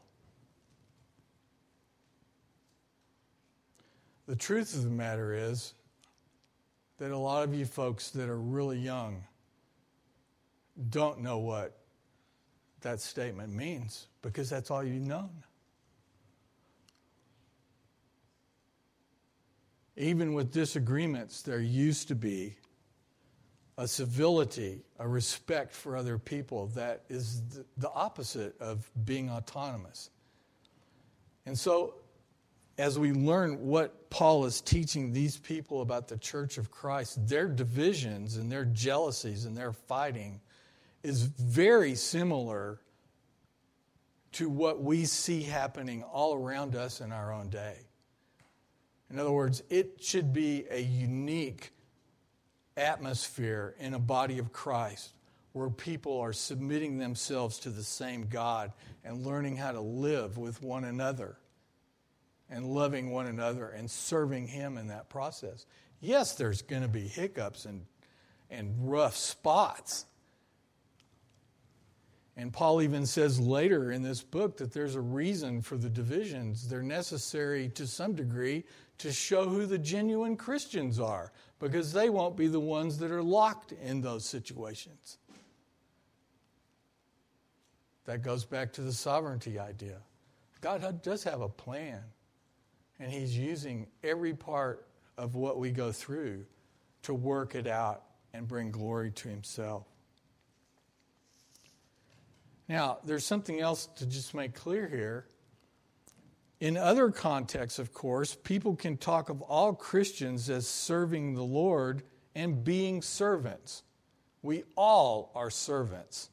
The 4.26 4.36
truth 4.36 4.74
of 4.74 4.84
the 4.84 4.90
matter 4.90 5.34
is 5.34 5.74
that 6.98 7.10
a 7.10 7.18
lot 7.18 7.44
of 7.44 7.54
you 7.54 7.66
folks 7.66 8.10
that 8.10 8.28
are 8.28 8.40
really 8.40 8.78
young 8.78 9.24
don't 10.88 11.20
know 11.20 11.38
what 11.38 11.78
that 12.80 13.00
statement 13.00 13.52
means 13.52 14.06
because 14.22 14.48
that's 14.48 14.70
all 14.70 14.82
you've 14.82 15.02
known. 15.02 15.30
Even 19.96 20.34
with 20.34 20.52
disagreements, 20.52 21.42
there 21.42 21.60
used 21.60 22.08
to 22.08 22.14
be 22.14 22.56
a 23.76 23.86
civility, 23.86 24.82
a 24.98 25.06
respect 25.06 25.72
for 25.72 25.96
other 25.96 26.18
people 26.18 26.68
that 26.68 27.02
is 27.08 27.42
the 27.76 27.90
opposite 27.90 28.60
of 28.60 28.88
being 29.04 29.30
autonomous. 29.30 30.10
And 31.46 31.58
so 31.58 31.94
as 32.76 32.98
we 32.98 33.12
learn 33.12 33.66
what 33.66 34.10
Paul 34.10 34.44
is 34.46 34.60
teaching 34.60 35.12
these 35.12 35.36
people 35.36 35.80
about 35.80 36.08
the 36.08 36.16
church 36.16 36.58
of 36.58 36.70
Christ, 36.70 37.28
their 37.28 37.46
divisions 37.46 38.36
and 38.36 38.50
their 38.50 38.64
jealousies 38.64 39.44
and 39.44 39.56
their 39.56 39.72
fighting 39.72 40.40
is 41.02 41.22
very 41.22 41.94
similar 41.94 42.80
to 44.32 44.48
what 44.48 44.82
we 44.82 45.04
see 45.04 45.42
happening 45.42 46.02
all 46.02 46.34
around 46.34 46.74
us 46.74 47.00
in 47.00 47.12
our 47.12 47.32
own 47.32 47.48
day. 47.48 47.76
In 49.10 49.18
other 49.18 49.30
words, 49.30 49.62
it 49.70 50.02
should 50.02 50.32
be 50.32 50.64
a 50.70 50.80
unique 50.80 51.70
atmosphere 52.76 53.76
in 53.78 53.94
a 53.94 53.98
body 54.00 54.38
of 54.40 54.52
Christ 54.52 55.12
where 55.52 55.70
people 55.70 56.20
are 56.20 56.32
submitting 56.32 56.98
themselves 56.98 57.60
to 57.60 57.70
the 57.70 57.84
same 57.84 58.26
God 58.26 58.72
and 59.04 59.24
learning 59.24 59.56
how 59.56 59.70
to 59.70 59.80
live 59.80 60.36
with 60.36 60.60
one 60.60 60.82
another 60.82 61.36
and 62.50 62.66
loving 62.66 63.10
one 63.10 63.26
another 63.26 63.68
and 63.68 63.90
serving 63.90 64.46
Him 64.46 64.78
in 64.78 64.88
that 64.88 65.08
process. 65.08 65.66
Yes, 66.00 66.34
there's 66.34 66.62
going 66.62 66.82
to 66.82 66.88
be 66.88 67.06
hiccups 67.06 67.64
and, 67.64 67.86
and 68.50 68.74
rough 68.90 69.16
spots. 69.16 70.06
And 72.36 72.52
Paul 72.52 72.82
even 72.82 73.06
says 73.06 73.38
later 73.38 73.92
in 73.92 74.02
this 74.02 74.22
book 74.22 74.56
that 74.56 74.72
there's 74.72 74.96
a 74.96 75.00
reason 75.00 75.62
for 75.62 75.76
the 75.76 75.88
divisions. 75.88 76.68
They're 76.68 76.82
necessary 76.82 77.68
to 77.70 77.86
some 77.86 78.14
degree 78.14 78.64
to 78.98 79.12
show 79.12 79.48
who 79.48 79.66
the 79.66 79.78
genuine 79.78 80.36
Christians 80.36 81.00
are, 81.00 81.32
because 81.58 81.92
they 81.92 82.10
won't 82.10 82.36
be 82.36 82.46
the 82.46 82.60
ones 82.60 82.98
that 82.98 83.10
are 83.10 83.22
locked 83.22 83.72
in 83.72 84.00
those 84.00 84.24
situations. 84.24 85.18
That 88.04 88.22
goes 88.22 88.44
back 88.44 88.72
to 88.74 88.82
the 88.82 88.92
sovereignty 88.92 89.58
idea. 89.58 89.98
God 90.60 91.02
does 91.02 91.24
have 91.24 91.40
a 91.40 91.48
plan. 91.48 92.00
And 92.98 93.10
He's 93.10 93.36
using 93.36 93.86
every 94.02 94.34
part 94.34 94.86
of 95.16 95.34
what 95.34 95.58
we 95.58 95.70
go 95.70 95.92
through 95.92 96.44
to 97.02 97.14
work 97.14 97.54
it 97.54 97.66
out 97.66 98.02
and 98.32 98.48
bring 98.48 98.70
glory 98.70 99.10
to 99.12 99.28
Himself. 99.28 99.86
Now, 102.68 102.98
there's 103.04 103.24
something 103.24 103.60
else 103.60 103.86
to 103.96 104.06
just 104.06 104.34
make 104.34 104.54
clear 104.54 104.88
here. 104.88 105.26
In 106.60 106.76
other 106.76 107.10
contexts, 107.10 107.78
of 107.78 107.92
course, 107.92 108.36
people 108.42 108.74
can 108.74 108.96
talk 108.96 109.28
of 109.28 109.42
all 109.42 109.74
Christians 109.74 110.48
as 110.48 110.66
serving 110.66 111.34
the 111.34 111.42
Lord 111.42 112.02
and 112.34 112.64
being 112.64 113.02
servants. 113.02 113.82
We 114.42 114.64
all 114.76 115.30
are 115.34 115.50
servants. 115.50 116.30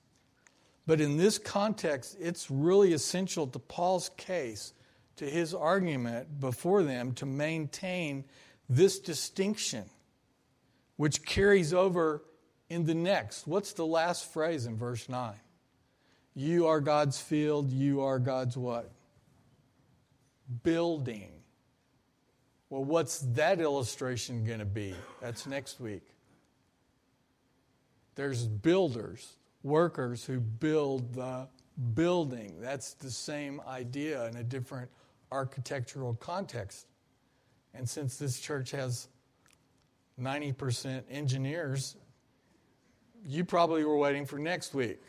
But 0.87 1.01
in 1.01 1.17
this 1.17 1.37
context, 1.37 2.17
it's 2.19 2.49
really 2.49 2.93
essential 2.93 3.47
to 3.47 3.59
Paul's 3.59 4.09
case 4.17 4.73
to 5.21 5.29
his 5.29 5.53
argument 5.53 6.39
before 6.39 6.81
them 6.81 7.13
to 7.13 7.27
maintain 7.27 8.25
this 8.67 8.97
distinction, 8.97 9.85
which 10.95 11.23
carries 11.23 11.75
over 11.75 12.23
in 12.69 12.85
the 12.87 12.95
next. 12.95 13.45
What's 13.45 13.73
the 13.73 13.85
last 13.85 14.33
phrase 14.33 14.65
in 14.65 14.77
verse 14.77 15.07
9? 15.07 15.35
You 16.33 16.65
are 16.65 16.81
God's 16.81 17.21
field, 17.21 17.69
you 17.71 18.01
are 18.01 18.17
God's 18.17 18.57
what? 18.57 18.89
Building. 20.63 21.29
Well, 22.71 22.83
what's 22.83 23.19
that 23.19 23.61
illustration 23.61 24.43
going 24.43 24.57
to 24.57 24.65
be? 24.65 24.95
That's 25.21 25.45
next 25.45 25.79
week. 25.79 26.01
There's 28.15 28.47
builders, 28.47 29.33
workers 29.61 30.25
who 30.25 30.39
build 30.39 31.13
the 31.13 31.47
building. 31.93 32.55
That's 32.59 32.95
the 32.95 33.11
same 33.11 33.61
idea 33.67 34.25
in 34.25 34.35
a 34.35 34.43
different 34.43 34.89
architectural 35.31 36.13
context. 36.15 36.87
And 37.73 37.89
since 37.89 38.17
this 38.17 38.39
church 38.39 38.71
has 38.71 39.07
90% 40.19 41.03
engineers, 41.09 41.95
you 43.25 43.45
probably 43.45 43.83
were 43.83 43.97
waiting 43.97 44.25
for 44.25 44.39
next 44.39 44.73
week. 44.73 44.99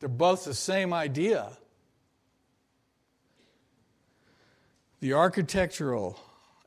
They're 0.00 0.08
both 0.08 0.44
the 0.44 0.54
same 0.54 0.92
idea. 0.92 1.52
The 5.00 5.14
architectural 5.14 6.18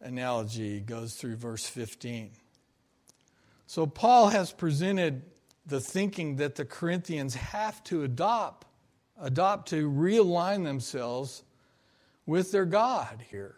analogy 0.02 0.80
goes 0.80 1.16
through 1.16 1.38
verse 1.38 1.66
15. 1.66 2.32
So, 3.66 3.88
Paul 3.88 4.30
has 4.30 4.52
presented 4.52 5.24
the 5.66 5.80
thinking 5.80 6.36
that 6.36 6.56
the 6.56 6.66
Corinthians 6.66 7.36
have 7.36 7.84
to 7.86 8.04
adopt 8.04 8.68
adopt 9.20 9.70
to 9.70 9.90
realign 9.90 10.64
themselves 10.64 11.44
with 12.26 12.52
their 12.52 12.66
God 12.66 13.24
here. 13.30 13.56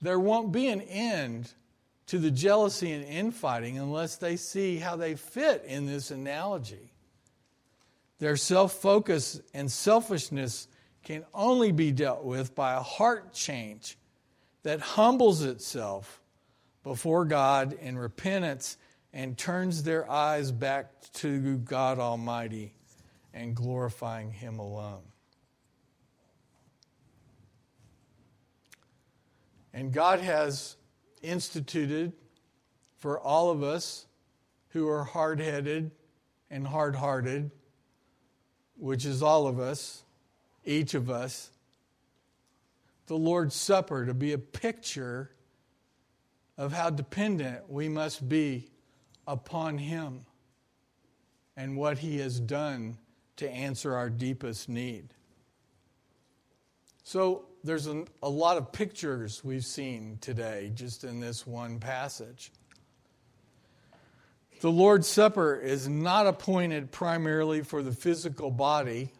There 0.00 0.20
won't 0.20 0.52
be 0.52 0.68
an 0.68 0.82
end 0.82 1.50
to 2.06 2.18
the 2.18 2.30
jealousy 2.30 2.92
and 2.92 3.04
infighting 3.04 3.78
unless 3.78 4.16
they 4.16 4.36
see 4.36 4.76
how 4.76 4.96
they 4.96 5.14
fit 5.14 5.64
in 5.66 5.86
this 5.86 6.10
analogy. 6.10 6.92
Their 8.18 8.36
self 8.36 8.74
focus 8.74 9.40
and 9.54 9.70
selfishness 9.70 10.68
can 11.02 11.24
only 11.34 11.72
be 11.72 11.92
dealt 11.92 12.24
with 12.24 12.54
by 12.54 12.74
a 12.74 12.80
heart 12.80 13.32
change 13.32 13.98
that 14.62 14.80
humbles 14.80 15.42
itself 15.42 16.20
before 16.82 17.24
God 17.24 17.74
in 17.80 17.98
repentance 17.98 18.76
and 19.12 19.36
turns 19.36 19.82
their 19.82 20.10
eyes 20.10 20.50
back 20.52 21.12
to 21.14 21.58
God 21.58 21.98
Almighty 21.98 22.74
and 23.34 23.54
glorifying 23.54 24.30
Him 24.30 24.58
alone. 24.58 25.02
And 29.74 29.92
God 29.92 30.20
has 30.20 30.76
instituted 31.20 32.12
for 32.98 33.18
all 33.18 33.50
of 33.50 33.62
us 33.62 34.06
who 34.68 34.88
are 34.88 35.02
hard 35.02 35.40
headed 35.40 35.90
and 36.48 36.66
hard 36.66 36.94
hearted, 36.94 37.50
which 38.76 39.04
is 39.04 39.22
all 39.22 39.48
of 39.48 39.58
us, 39.58 40.04
each 40.64 40.94
of 40.94 41.10
us, 41.10 41.50
the 43.06 43.16
Lord's 43.16 43.56
Supper 43.56 44.06
to 44.06 44.14
be 44.14 44.32
a 44.32 44.38
picture 44.38 45.30
of 46.56 46.72
how 46.72 46.88
dependent 46.88 47.68
we 47.68 47.88
must 47.88 48.28
be 48.28 48.70
upon 49.26 49.76
Him 49.76 50.24
and 51.56 51.76
what 51.76 51.98
He 51.98 52.18
has 52.18 52.38
done 52.38 52.96
to 53.36 53.50
answer 53.50 53.94
our 53.94 54.10
deepest 54.10 54.68
need. 54.68 55.08
So, 57.02 57.46
there's 57.64 57.86
a, 57.86 58.04
a, 58.22 58.28
lot 58.28 58.58
of 58.58 58.72
pictures 58.72 59.42
we've 59.42 59.64
seen 59.64 60.18
today 60.20 60.70
just 60.74 61.02
in 61.02 61.18
this 61.18 61.46
one 61.46 61.80
passage. 61.80 62.52
The 64.60 64.70
Lord's 64.70 65.08
Supper 65.08 65.56
is 65.56 65.88
not 65.88 66.26
appointed 66.26 66.92
primarily 66.92 67.62
for 67.62 67.82
the 67.82 67.92
physical 67.92 68.50
body. 68.50 69.12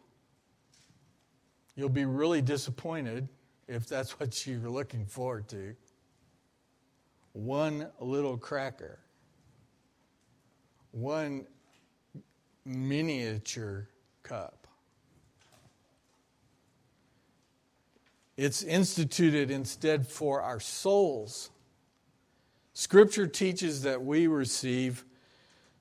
You'll 1.74 1.88
be 1.88 2.04
really 2.04 2.42
disappointed 2.42 3.28
if 3.66 3.86
that's 3.86 4.20
what 4.20 4.46
you're 4.46 4.70
looking 4.70 5.06
forward 5.06 5.48
to. 5.48 5.74
One 7.32 7.88
little 7.98 8.36
cracker, 8.36 9.00
one 10.92 11.46
miniature 12.64 13.88
cup. 14.24 14.66
It's 18.36 18.64
instituted 18.64 19.50
instead 19.50 20.08
for 20.08 20.42
our 20.42 20.58
souls. 20.58 21.50
Scripture 22.72 23.28
teaches 23.28 23.82
that 23.82 24.02
we 24.02 24.26
receive 24.26 25.04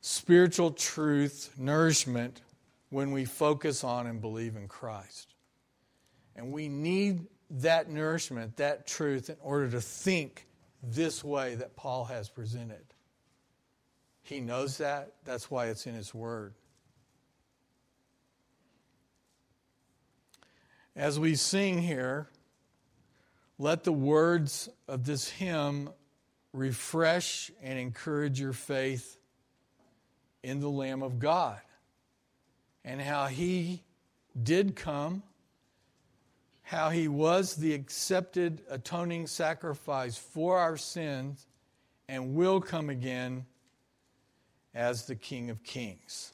spiritual 0.02 0.70
truth, 0.70 1.52
nourishment, 1.58 2.42
when 2.92 3.12
we 3.12 3.26
focus 3.26 3.84
on 3.84 4.06
and 4.06 4.22
believe 4.22 4.56
in 4.56 4.68
Christ. 4.68 5.34
And 6.36 6.52
we 6.52 6.68
need 6.68 7.26
that 7.50 7.90
nourishment, 7.90 8.58
that 8.58 8.86
truth, 8.86 9.32
in 9.32 9.38
order 9.42 9.70
to 9.72 9.82
think 9.82 10.46
this 10.84 11.24
way 11.24 11.56
that 11.56 11.76
Paul 11.76 12.06
has 12.06 12.30
presented. 12.30 12.84
He 14.22 14.40
knows 14.40 14.78
that. 14.78 15.14
That's 15.26 15.50
why 15.50 15.68
it's 15.68 15.88
in 15.88 15.96
his 15.96 16.14
word. 16.14 16.54
As 20.96 21.20
we 21.20 21.36
sing 21.36 21.82
here, 21.82 22.28
let 23.58 23.84
the 23.84 23.94
words 23.94 24.70
of 24.88 25.06
this 25.06 25.28
hymn 25.28 25.90
refresh 26.54 27.52
and 27.62 27.80
encourage 27.80 28.40
your 28.40 28.54
faith 28.54 29.18
in 30.44 30.60
the 30.60 30.70
Lamb 30.70 31.02
of 31.02 31.18
God 31.18 31.60
and 32.86 33.02
how 33.02 33.26
he 33.26 33.82
did 34.42 34.76
come, 34.76 35.24
how 36.62 36.90
he 36.90 37.08
was 37.08 37.56
the 37.56 37.74
accepted 37.74 38.62
atoning 38.70 39.26
sacrifice 39.26 40.18
for 40.18 40.60
our 40.60 40.78
sins, 40.78 41.48
and 42.08 42.36
will 42.36 42.62
come 42.62 42.90
again 42.90 43.46
as 44.76 45.06
the 45.06 45.16
King 45.16 45.50
of 45.50 45.64
Kings. 45.64 46.34